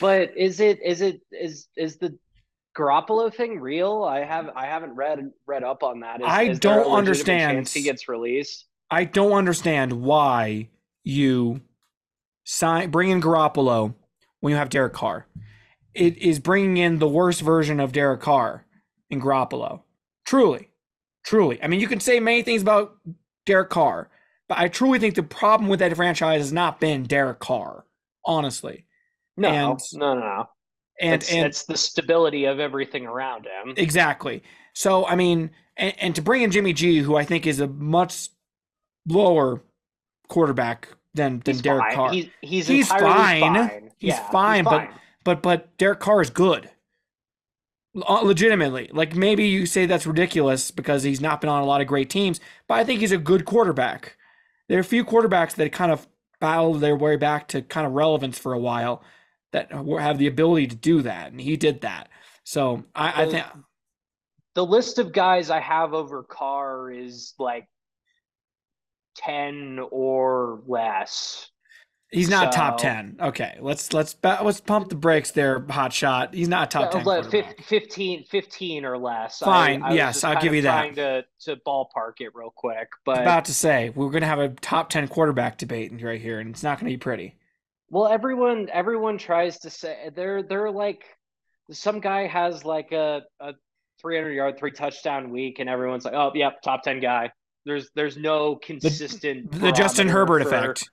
but 0.00 0.36
is 0.36 0.60
it 0.60 0.82
is 0.82 1.00
it 1.00 1.20
is 1.30 1.68
is 1.76 1.98
the 1.98 2.18
Garoppolo 2.76 3.32
thing 3.32 3.60
real? 3.60 4.02
I 4.04 4.24
have 4.24 4.50
I 4.56 4.66
haven't 4.66 4.94
read 4.94 5.30
read 5.46 5.62
up 5.62 5.82
on 5.82 6.00
that. 6.00 6.20
Is, 6.20 6.26
I 6.26 6.42
is 6.44 6.58
don't 6.58 6.90
understand. 6.90 7.68
he 7.68 7.82
gets 7.82 8.08
released. 8.08 8.66
I 8.90 9.04
don't 9.04 9.32
understand 9.32 9.92
why 9.92 10.68
you 11.04 11.60
sign 12.44 12.90
bring 12.90 13.10
in 13.10 13.20
Garoppolo 13.22 13.94
when 14.40 14.50
you 14.50 14.56
have 14.56 14.68
Derek 14.68 14.92
Carr. 14.92 15.26
It 15.94 16.18
is 16.18 16.38
bringing 16.40 16.76
in 16.76 16.98
the 16.98 17.08
worst 17.08 17.40
version 17.40 17.78
of 17.80 17.92
Derek 17.92 18.20
Carr 18.20 18.66
in 19.10 19.20
Garoppolo. 19.20 19.82
Truly, 20.26 20.68
truly. 21.24 21.62
I 21.62 21.68
mean, 21.68 21.80
you 21.80 21.86
can 21.86 22.00
say 22.00 22.18
many 22.18 22.42
things 22.42 22.62
about 22.62 22.96
Derek 23.46 23.70
Carr, 23.70 24.10
but 24.48 24.58
I 24.58 24.68
truly 24.68 24.98
think 24.98 25.14
the 25.14 25.22
problem 25.22 25.68
with 25.68 25.78
that 25.80 25.94
franchise 25.94 26.40
has 26.40 26.52
not 26.52 26.80
been 26.80 27.04
Derek 27.04 27.38
Carr. 27.38 27.84
Honestly, 28.26 28.86
No, 29.36 29.48
And- 29.48 29.80
no, 29.92 30.14
no, 30.14 30.20
no. 30.20 30.48
And 31.00 31.14
it's, 31.22 31.32
and 31.32 31.44
it's 31.46 31.64
the 31.64 31.76
stability 31.76 32.44
of 32.44 32.60
everything 32.60 33.06
around 33.06 33.46
him. 33.46 33.74
Exactly. 33.76 34.42
So 34.72 35.06
I 35.06 35.14
mean, 35.16 35.50
and, 35.76 35.94
and 35.98 36.14
to 36.14 36.22
bring 36.22 36.42
in 36.42 36.50
Jimmy 36.50 36.72
G, 36.72 36.98
who 36.98 37.16
I 37.16 37.24
think 37.24 37.46
is 37.46 37.60
a 37.60 37.66
much 37.68 38.28
lower 39.08 39.62
quarterback 40.28 40.88
than 41.14 41.40
than 41.44 41.54
He's 41.54 41.62
Derek 41.62 41.82
fine. 41.82 41.94
Carr. 41.94 42.12
He's 42.12 42.28
he's, 42.40 42.66
He's 42.68 42.88
fine. 42.88 43.40
fine. 43.40 43.90
He's 43.98 44.10
Yeah, 44.14 44.30
fine, 44.30 44.64
but- 44.64 44.70
fine. 44.70 44.88
but 45.24 45.42
but 45.42 45.76
Derek 45.78 46.00
Carr 46.00 46.20
is 46.22 46.30
good. 46.30 46.70
Uh, 48.08 48.22
Legitimately, 48.22 48.90
like 48.92 49.14
maybe 49.14 49.46
you 49.46 49.66
say 49.66 49.86
that's 49.86 50.04
ridiculous 50.06 50.72
because 50.72 51.04
he's 51.04 51.20
not 51.20 51.40
been 51.40 51.48
on 51.48 51.62
a 51.62 51.64
lot 51.66 51.80
of 51.80 51.86
great 51.86 52.10
teams, 52.10 52.40
but 52.66 52.74
I 52.74 52.82
think 52.84 53.00
he's 53.00 53.12
a 53.12 53.18
good 53.18 53.44
quarterback. 53.44 54.16
There 54.68 54.78
are 54.78 54.80
a 54.80 54.84
few 54.84 55.04
quarterbacks 55.04 55.54
that 55.54 55.70
kind 55.70 55.92
of 55.92 56.08
battled 56.40 56.80
their 56.80 56.96
way 56.96 57.14
back 57.14 57.46
to 57.48 57.62
kind 57.62 57.86
of 57.86 57.92
relevance 57.92 58.36
for 58.36 58.52
a 58.52 58.58
while 58.58 59.04
that 59.54 59.70
have 59.72 60.18
the 60.18 60.26
ability 60.26 60.66
to 60.66 60.76
do 60.76 61.02
that, 61.02 61.30
and 61.30 61.40
he 61.40 61.56
did 61.56 61.80
that. 61.82 62.08
So 62.42 62.84
I, 62.94 63.22
I 63.22 63.30
think 63.30 63.46
the 64.54 64.66
list 64.66 64.98
of 64.98 65.12
guys 65.12 65.48
I 65.48 65.60
have 65.60 65.94
over 65.94 66.24
Carr 66.24 66.90
is 66.90 67.34
like 67.38 67.68
ten 69.16 69.80
or 69.90 70.60
less. 70.66 71.50
He's 72.10 72.28
not 72.28 72.52
top 72.52 72.78
ten. 72.78 73.16
Okay, 73.20 73.58
let's 73.60 73.92
let's 73.92 74.16
let's 74.22 74.60
pump 74.60 74.88
the 74.88 74.96
brakes 74.96 75.30
there, 75.30 75.64
hot 75.70 75.92
shot. 75.92 76.34
He's 76.34 76.48
not 76.48 76.70
top 76.70 76.90
ten. 76.90 77.02
Uh, 77.02 77.22
like 77.22 77.62
15, 77.62 78.24
15 78.24 78.84
or 78.84 78.98
less. 78.98 79.38
Fine, 79.38 79.82
I 79.82 79.88
was 79.90 79.96
yes, 79.96 80.24
I'll 80.24 80.40
give 80.40 80.52
you 80.54 80.62
that. 80.62 80.80
Trying 80.80 80.94
to 80.96 81.24
to 81.42 81.56
ballpark 81.64 82.20
it 82.20 82.30
real 82.34 82.52
quick, 82.54 82.88
but 83.04 83.22
About 83.22 83.44
to 83.46 83.54
say 83.54 83.90
we're 83.94 84.10
gonna 84.10 84.26
have 84.26 84.40
a 84.40 84.48
top 84.48 84.90
ten 84.90 85.06
quarterback 85.06 85.58
debate 85.58 85.92
right 86.02 86.20
here, 86.20 86.40
and 86.40 86.50
it's 86.50 86.64
not 86.64 86.78
gonna 86.78 86.90
be 86.90 86.96
pretty. 86.96 87.36
Well, 87.94 88.08
everyone 88.08 88.68
everyone 88.72 89.18
tries 89.18 89.60
to 89.60 89.70
say 89.70 90.10
they're 90.16 90.42
they're 90.42 90.68
like 90.68 91.04
some 91.70 92.00
guy 92.00 92.26
has 92.26 92.64
like 92.64 92.90
a 92.90 93.22
a 93.38 93.52
300 94.00 94.32
yard, 94.32 94.58
three 94.58 94.72
touchdown 94.72 95.30
week, 95.30 95.60
and 95.60 95.70
everyone's 95.70 96.04
like, 96.04 96.14
oh, 96.14 96.32
yep, 96.34 96.60
top 96.60 96.82
10 96.82 96.98
guy. 96.98 97.30
There's 97.64 97.90
there's 97.94 98.16
no 98.16 98.56
consistent. 98.56 99.52
The 99.52 99.70
Justin 99.70 100.08
Herbert 100.08 100.42
for- 100.42 100.48
effect. 100.48 100.90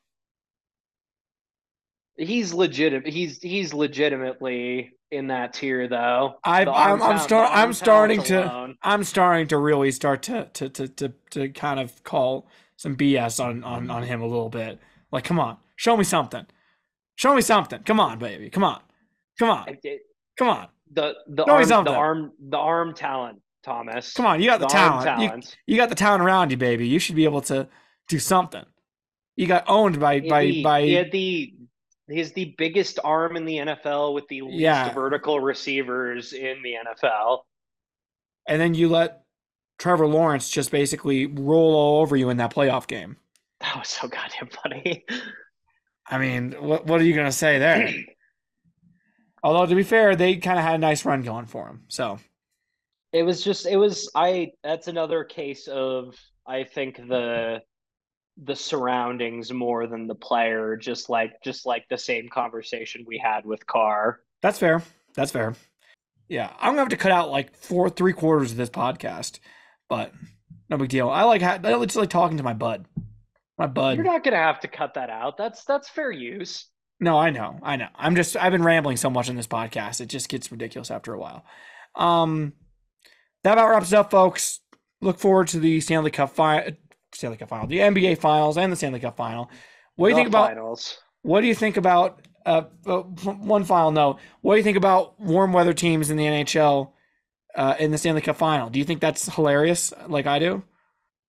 He's 2.18 2.54
legitimate. 2.54 3.12
He's 3.12 3.42
he's 3.42 3.74
legitimately 3.74 4.92
in 5.10 5.26
that 5.28 5.54
tier 5.54 5.88
though. 5.88 6.36
I, 6.44 6.66
i'm 6.66 7.02
I'm 7.02 7.18
the 7.18 7.36
arm 7.36 7.50
I'm 7.52 7.74
starting 7.74 8.22
to 8.26 8.44
alone. 8.44 8.78
I'm 8.84 9.04
starting 9.04 9.48
to 9.48 9.58
really 9.58 9.90
start 9.90 10.22
to 10.24 10.52
to 10.54 10.70
to 10.70 10.88
to, 10.88 11.14
to 11.32 11.50
kind 11.50 11.80
of 11.80 12.04
call 12.04 12.48
some 12.78 12.96
BS 12.96 13.44
on 13.44 13.64
on 13.64 13.90
on 13.90 14.04
him 14.04 14.22
a 14.22 14.28
little 14.28 14.50
bit. 14.50 14.80
Like, 15.12 15.24
come 15.24 15.40
on, 15.40 15.58
show 15.78 15.98
me 15.98 16.04
something. 16.04 16.46
Show 17.22 17.36
me 17.36 17.42
something. 17.42 17.84
Come 17.84 18.00
on, 18.00 18.18
baby. 18.18 18.50
Come 18.50 18.64
on. 18.64 18.82
Come 19.40 19.50
on, 19.50 19.66
come 20.38 20.50
on, 20.50 20.68
the 20.92 21.14
the 21.28 21.46
Show 21.46 21.58
me 21.58 21.72
arm, 21.72 21.84
the 21.86 21.92
arm 21.92 22.32
the 22.50 22.58
arm 22.58 22.94
talent, 22.94 23.42
Thomas. 23.64 24.14
come 24.14 24.26
on. 24.26 24.40
You 24.42 24.48
got 24.50 24.60
the, 24.60 24.68
the 24.68 24.74
talent. 24.74 25.56
You, 25.66 25.74
you 25.74 25.78
got 25.82 25.90
the 25.90 25.96
talent 25.96 26.22
around 26.24 26.52
you, 26.52 26.58
baby. 26.58 26.88
You 26.88 27.00
should 27.00 27.16
be 27.16 27.24
able 27.24 27.42
to 27.44 27.68
do 28.08 28.20
something. 28.20 28.64
You 29.38 29.48
got 29.48 29.64
owned 29.68 30.00
by 30.00 30.20
He- 30.20 30.30
by 30.30 30.46
he, 30.46 30.64
by 30.64 30.82
he 30.84 30.94
had 30.94 31.12
the 31.12 31.54
he's 32.08 32.34
the 32.34 32.54
biggest 32.58 33.00
arm 33.04 33.36
in 33.38 33.46
the 33.46 33.58
NFL 33.58 34.14
with 34.14 34.28
the 34.28 34.42
least 34.44 34.60
Yeah. 34.60 34.94
vertical 34.94 35.40
receivers 35.40 36.34
in 36.34 36.62
the 36.62 36.74
NFL. 36.86 37.40
and 38.48 38.60
then 38.62 38.74
you 38.76 38.90
let 38.90 39.24
Trevor 39.80 40.08
Lawrence 40.08 40.50
just 40.50 40.70
basically 40.72 41.26
roll 41.26 41.74
all 41.74 42.02
over 42.02 42.16
you 42.16 42.30
in 42.30 42.38
that 42.38 42.54
playoff 42.54 42.86
game. 42.86 43.18
That 43.62 43.78
was 43.78 43.88
so 43.88 44.08
goddamn 44.08 44.50
funny. 44.62 45.06
I 46.12 46.18
mean, 46.18 46.52
what 46.60 46.86
what 46.86 47.00
are 47.02 47.04
you 47.04 47.16
gonna 47.16 47.32
say 47.32 47.58
there? 47.58 47.94
Although 49.44 49.66
to 49.66 49.76
be 49.76 49.84
fair, 49.84 50.16
they 50.16 50.36
kind 50.36 50.60
of 50.60 50.66
had 50.66 50.76
a 50.76 50.78
nice 50.78 51.06
run 51.06 51.22
going 51.24 51.46
for 51.48 51.68
him. 51.68 51.84
So 51.88 52.20
It 53.14 53.24
was 53.24 53.44
just 53.44 53.66
it 53.66 53.78
was 53.78 54.12
I 54.14 54.52
that's 54.64 54.88
another 54.88 55.24
case 55.24 55.68
of 55.68 56.16
I 56.46 56.66
think 56.66 56.98
the 56.98 57.62
the 58.44 58.56
surroundings 58.56 59.52
more 59.52 59.88
than 59.88 60.08
the 60.08 60.16
player 60.16 60.76
just 60.76 61.10
like 61.10 61.34
just 61.44 61.66
like 61.66 61.86
the 61.90 61.98
same 61.98 62.30
conversation 62.30 63.04
we 63.08 63.18
had 63.18 63.46
with 63.46 63.66
Carr. 63.66 64.20
that's 64.42 64.60
fair. 64.60 64.84
That's 65.16 65.32
fair. 65.32 65.56
Yeah, 66.30 66.52
I'm 66.60 66.72
gonna 66.72 66.80
have 66.82 66.90
to 66.90 66.98
cut 66.98 67.12
out 67.12 67.30
like 67.30 67.56
four 67.56 67.90
three 67.90 68.14
quarters 68.14 68.52
of 68.52 68.58
this 68.58 68.70
podcast, 68.70 69.40
but 69.90 70.14
no 70.70 70.78
big 70.78 70.90
deal. 70.90 71.10
I 71.10 71.24
like 71.24 71.42
ha- 71.42 71.60
I 71.64 71.74
just 71.84 71.96
like 71.98 72.10
talking 72.10 72.38
to 72.38 72.44
my 72.44 72.54
bud. 72.54 72.86
My 73.58 73.68
bud. 73.68 73.96
You're 73.98 74.06
not 74.06 74.24
gonna 74.24 74.38
have 74.38 74.60
to 74.62 74.68
cut 74.68 74.94
that 74.96 75.10
out. 75.10 75.38
That's 75.38 75.64
that's 75.66 75.90
fair 75.90 76.12
use. 76.12 76.68
No, 77.00 77.18
I 77.18 77.32
know, 77.32 77.60
I 77.64 77.76
know. 77.78 77.88
I'm 77.96 78.16
just 78.16 78.36
I've 78.38 78.52
been 78.52 78.64
rambling 78.64 78.98
so 78.98 79.10
much 79.10 79.30
on 79.30 79.36
this 79.36 79.48
podcast, 79.48 80.02
it 80.02 80.06
just 80.08 80.30
gets 80.30 80.52
ridiculous 80.52 80.92
after 80.92 81.14
a 81.14 81.20
while. 81.20 81.44
Um, 81.96 82.54
that 83.44 83.54
about 83.54 83.70
wraps 83.70 83.92
it 83.92 83.96
up, 83.98 84.12
folks. 84.12 84.60
Look 85.02 85.18
forward 85.20 85.48
to 85.50 85.60
the 85.60 85.82
Stanley 85.82 86.12
Cup 86.12 86.30
final, 86.30 86.72
Stanley 87.14 87.38
Cup 87.38 87.50
final, 87.50 87.68
the 87.68 87.80
NBA 87.80 88.20
finals, 88.20 88.58
and 88.58 88.72
the 88.72 88.76
Stanley 88.76 89.00
Cup 89.00 89.18
final. 89.18 89.50
What 89.96 90.08
do 90.08 90.10
you 90.12 90.16
The 90.16 90.20
think 90.22 90.28
about? 90.30 90.48
finals? 90.50 90.98
What 91.24 91.42
do 91.42 91.48
you 91.48 91.56
think 91.56 91.78
about? 91.78 92.22
Uh, 92.46 92.64
uh, 92.88 93.00
one 93.02 93.64
final 93.64 93.92
note. 93.92 94.20
What 94.42 94.54
do 94.54 94.58
you 94.58 94.64
think 94.64 94.78
about 94.78 95.20
warm 95.20 95.54
weather 95.54 95.74
teams 95.74 96.10
in 96.10 96.18
the 96.18 96.26
NHL 96.26 96.92
uh, 97.56 97.76
in 97.80 97.92
the 97.92 97.98
Stanley 97.98 98.22
Cup 98.22 98.38
final? 98.38 98.70
Do 98.70 98.80
you 98.80 98.86
think 98.86 99.02
that's 99.02 99.34
hilarious, 99.36 99.92
like 100.08 100.26
I 100.28 100.40
do? 100.40 100.64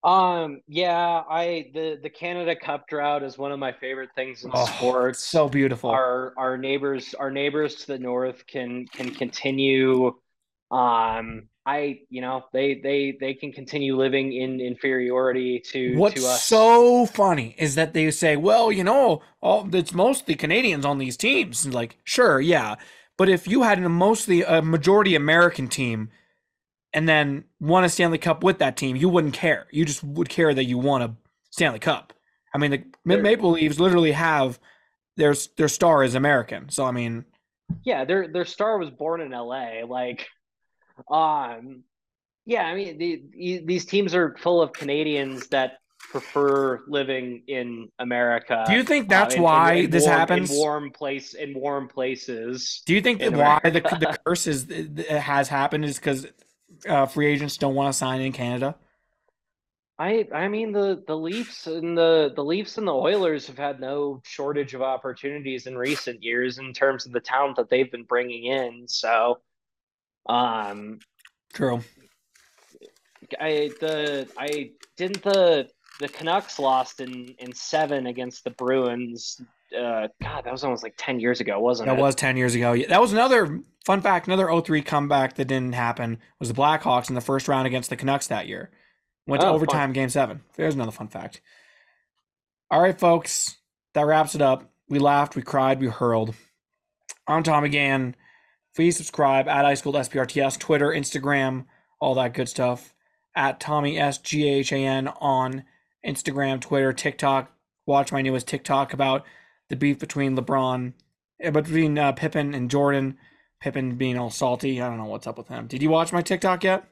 Um, 0.05 0.63
yeah, 0.67 1.23
I 1.29 1.71
the 1.75 1.99
the 2.03 2.11
Canada 2.11 2.57
Cup 2.57 2.89
drought 2.89 3.23
is 3.23 3.39
one 3.39 3.53
of 3.53 3.59
my 3.61 3.73
favorite 3.73 4.11
things 4.17 4.43
in 4.45 4.53
Oh, 4.53 4.67
sports. 4.67 5.25
So 5.25 5.49
beautiful. 5.49 5.91
our 5.91 6.35
our 6.39 6.59
neighbors 6.59 7.15
our 7.15 7.31
neighbors 7.31 7.77
to 7.77 7.87
the 7.89 7.99
north 7.99 8.47
can 8.47 8.87
can 8.89 9.15
continue 9.15 10.09
um 10.71 11.49
I 11.67 12.01
you 12.11 12.21
know 12.23 12.45
they 12.53 12.81
they 12.83 13.17
they 13.21 13.35
can 13.35 13.53
continue 13.53 13.97
living 13.97 14.33
in 14.33 14.61
inferiority 14.61 15.61
to 15.73 16.03
What's 16.03 16.15
to 16.15 16.29
us. 16.29 16.43
so 16.43 17.07
funny 17.07 17.57
is 17.59 17.75
that 17.75 17.93
they 17.93 18.11
say, 18.13 18.37
well, 18.37 18.71
you 18.71 18.85
know, 18.85 19.21
all 19.41 19.69
it's 19.75 19.93
mostly 19.93 20.37
Canadians 20.37 20.85
on 20.85 20.99
these 20.99 21.17
teams. 21.17 21.65
And 21.65 21.75
like, 21.75 21.99
sure, 22.05 22.41
yeah. 22.41 22.77
But 23.19 23.29
if 23.29 23.49
you 23.49 23.63
had 23.63 23.79
a 23.83 23.89
mostly 23.89 24.43
a 24.43 24.63
majority 24.63 25.17
American 25.17 25.67
team 25.69 26.11
and 26.95 27.09
then 27.09 27.45
won 27.61 27.85
a 27.85 27.89
Stanley 27.89 28.19
Cup 28.19 28.43
with 28.45 28.59
that 28.59 28.77
team, 28.77 28.97
you 28.97 29.09
wouldn't 29.09 29.35
care. 29.35 29.67
You 29.71 29.85
just 29.85 30.03
would 30.05 30.29
care 30.29 30.53
that 30.53 30.65
you 30.65 30.79
won 30.79 31.03
a 31.03 31.17
Stanley 31.51 31.79
Cup. 31.79 32.13
I 32.55 32.59
mean, 32.59 32.71
the 32.71 33.17
Maple 33.17 33.53
Leafs 33.53 33.79
literally 33.81 34.13
have 34.13 34.59
their 35.17 35.35
their 35.57 35.69
star 35.69 36.03
is 36.05 36.15
American. 36.15 36.69
So 36.71 36.85
I 36.85 36.91
mean, 36.93 37.25
yeah 37.85 38.05
their 38.05 38.29
their 38.29 38.45
star 38.45 38.77
was 38.79 38.91
born 38.91 39.21
in 39.23 39.31
LA 39.31 39.85
like 39.89 40.27
um 41.11 41.83
yeah 42.45 42.63
I 42.65 42.75
mean 42.75 42.99
the, 42.99 43.23
the- 43.33 43.63
these 43.65 43.85
teams 43.87 44.15
are 44.15 44.37
full 44.39 44.61
of 44.61 44.73
Canadians 44.73 45.49
that 45.49 45.79
prefer 45.99 46.83
living 46.89 47.45
in 47.47 47.89
America 47.99 48.65
do 48.69 48.75
you 48.75 48.83
think 48.83 49.07
uh, 49.07 49.09
that's 49.09 49.35
in- 49.35 49.39
in- 49.39 49.45
why 49.45 49.73
in 49.75 49.91
this 49.91 50.05
warm- 50.05 50.19
happens? 50.19 50.51
in 50.51 50.57
warm 50.57 50.91
place 50.91 51.33
in 51.35 51.55
warm 51.55 51.89
places 51.89 52.83
Do 52.85 52.93
you 52.95 53.01
think 53.01 53.21
that 53.21 53.33
why 53.33 53.61
the 53.63 53.81
the 53.81 54.19
curse 54.27 54.47
is 54.47 54.67
has 55.09 55.49
happened 55.49 55.85
is 55.87 55.97
because 55.99 56.27
uh, 56.89 57.07
free 57.07 57.27
agents 57.27 57.57
don't 57.57 57.75
want 57.75 57.93
to 57.93 57.99
sign 57.99 58.21
in 58.21 58.33
Canada? 58.33 58.77
I 59.99 60.27
I 60.35 60.49
mean 60.49 60.73
the 60.73 61.03
the 61.07 61.17
Leafs 61.17 61.67
and 61.67 61.97
the 61.97 62.33
the 62.35 62.45
Leafs 62.45 62.79
and 62.79 62.89
the 62.89 62.95
Oilers 62.95 63.47
have 63.47 63.59
had 63.59 63.79
no 63.79 64.21
shortage 64.25 64.75
of 64.75 64.83
opportunities 64.83 65.67
in 65.67 65.77
recent 65.77 66.23
years 66.23 66.59
in 66.59 66.73
terms 66.73 67.07
of 67.07 67.13
the 67.13 67.21
talent 67.21 67.57
that 67.57 67.69
they've 67.69 67.91
been 67.91 68.05
bringing 68.05 68.47
in. 68.47 68.89
So, 68.89 69.39
um, 70.29 70.99
True. 71.53 71.83
I 73.39 73.71
the 73.81 74.29
I 74.37 74.73
didn't 74.97 75.23
the 75.23 75.69
the 76.01 76.09
Canucks 76.09 76.59
lost 76.59 77.01
in 77.01 77.35
in 77.39 77.53
seven 77.53 78.07
against 78.07 78.45
the 78.45 78.51
Bruins. 78.51 79.41
Uh, 79.77 80.09
God, 80.23 80.45
that 80.45 80.53
was 80.53 80.65
almost 80.65 80.83
like 80.83 80.95
ten 80.97 81.19
years 81.21 81.41
ago, 81.41 81.59
wasn't 81.61 81.87
That 81.87 81.95
it? 81.95 81.97
That 81.97 82.03
was 82.03 82.15
10 82.15 82.37
years 82.37 82.55
ago. 82.55 82.77
That 82.89 83.01
was 83.01 83.13
another 83.13 83.61
fun 83.85 84.01
fact, 84.01 84.27
another 84.27 84.47
0-3 84.47 84.85
comeback 84.85 85.35
that 85.37 85.47
didn't 85.47 85.75
happen 85.75 86.19
was 86.39 86.49
the 86.49 86.55
Blackhawks 86.55 87.09
in 87.09 87.15
the 87.15 87.21
first 87.21 87.49
round 87.49 87.67
against 87.67 87.91
the 87.91 87.97
Canucks 87.97 88.27
that 88.29 88.47
year. 88.47 88.71
Went 89.27 89.41
to 89.41 89.47
Oh, 89.47 89.51
fun. 89.51 89.57
overtime 89.57 89.93
game 89.93 90.09
7. 90.09 90.43
There's 90.57 90.75
another 90.75 90.93
fun 90.93 91.09
fact. 91.09 91.41
All 92.71 92.81
right, 92.81 92.99
folks. 92.99 93.57
That 93.95 94.07
wraps 94.07 94.35
it 94.35 94.43
up. 94.43 94.71
We 94.89 94.99
laughed, 94.99 95.37
we 95.37 95.43
cried, 95.43 95.81
we 95.81 95.89
hurled. 95.89 96.35
I'm 97.27 97.43
Tommy 97.43 97.69
Gann. 97.69 98.15
Please 98.75 98.97
subscribe 98.97 99.49
at 99.49 99.65
iSchooled 99.65 99.95
SPRTS, 99.95 100.59
Twitter, 100.59 100.89
Instagram, 100.89 101.67
all 102.01 102.15
that 102.15 102.35
good 102.35 102.49
stuff. 102.49 102.95
At 103.35 103.61
Tommy 103.61 103.99
S 103.99 104.19
G 104.19 104.49
H 104.49 104.73
A 104.73 104.77
N 104.77 105.09
on 105.09 105.65
Instagram, 106.07 106.61
Twitter, 106.61 106.93
TikTok. 106.93 107.51
Watch 107.87 108.13
my 108.13 108.23
newest 108.23 108.47
TikTok 108.49 108.93
about 108.93 109.25
the 109.73 109.77
beef 109.77 109.99
between 109.99 110.37
LeBron, 110.37 110.93
eh, 111.41 111.51
between 111.51 111.99
uh, 111.99 112.13
Pippen 112.13 112.55
and 112.55 112.71
Jordan. 112.71 113.17
Pippen 113.59 113.97
being 113.97 114.19
all 114.19 114.29
salty. 114.29 114.83
I 114.83 114.89
don't 114.89 114.99
know 114.99 115.07
what's 115.07 115.27
up 115.27 115.39
with 115.39 115.49
him. 115.49 115.67
Did 115.67 115.83
you 115.83 115.89
watch 115.89 116.13
my 116.13 116.21
TikTok 116.21 116.63
yet? 116.63 116.85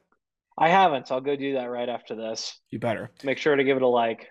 I 0.57 0.69
haven't. 0.69 1.07
So 1.07 1.15
I'll 1.15 1.21
go 1.21 1.35
do 1.35 1.53
that 1.53 1.65
right 1.65 1.87
after 1.87 2.15
this. 2.15 2.59
You 2.71 2.79
better. 2.79 3.11
Make 3.23 3.37
sure 3.37 3.55
to 3.55 3.63
give 3.63 3.77
it 3.77 3.83
a 3.83 3.87
like. 3.87 4.29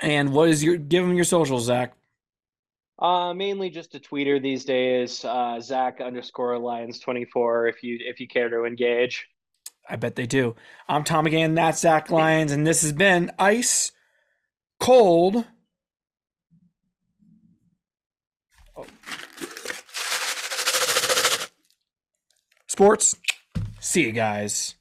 And 0.00 0.32
what 0.32 0.48
is 0.48 0.64
your 0.64 0.76
give 0.76 1.04
him 1.04 1.14
your 1.14 1.24
socials, 1.24 1.66
Zach? 1.66 1.94
Uh, 2.98 3.32
mainly 3.34 3.70
just 3.70 3.94
a 3.94 4.00
tweeter 4.00 4.42
these 4.42 4.64
days. 4.64 5.24
Uh, 5.24 5.60
Zach 5.60 6.00
underscore 6.00 6.58
Lyons 6.58 6.98
twenty 6.98 7.24
four. 7.24 7.68
If 7.68 7.84
you 7.84 7.98
if 8.00 8.18
you 8.18 8.26
care 8.26 8.48
to 8.48 8.64
engage. 8.64 9.28
I 9.88 9.94
bet 9.94 10.16
they 10.16 10.26
do. 10.26 10.56
I'm 10.88 11.04
Tommy 11.04 11.30
Gann. 11.30 11.54
That's 11.54 11.80
Zach 11.80 12.10
Lyons, 12.10 12.50
and 12.50 12.66
this 12.66 12.82
has 12.82 12.92
been 12.92 13.30
Ice 13.38 13.92
Cold. 14.80 15.44
Sports. 22.76 23.16
See 23.80 24.02
you 24.02 24.12
guys. 24.12 24.75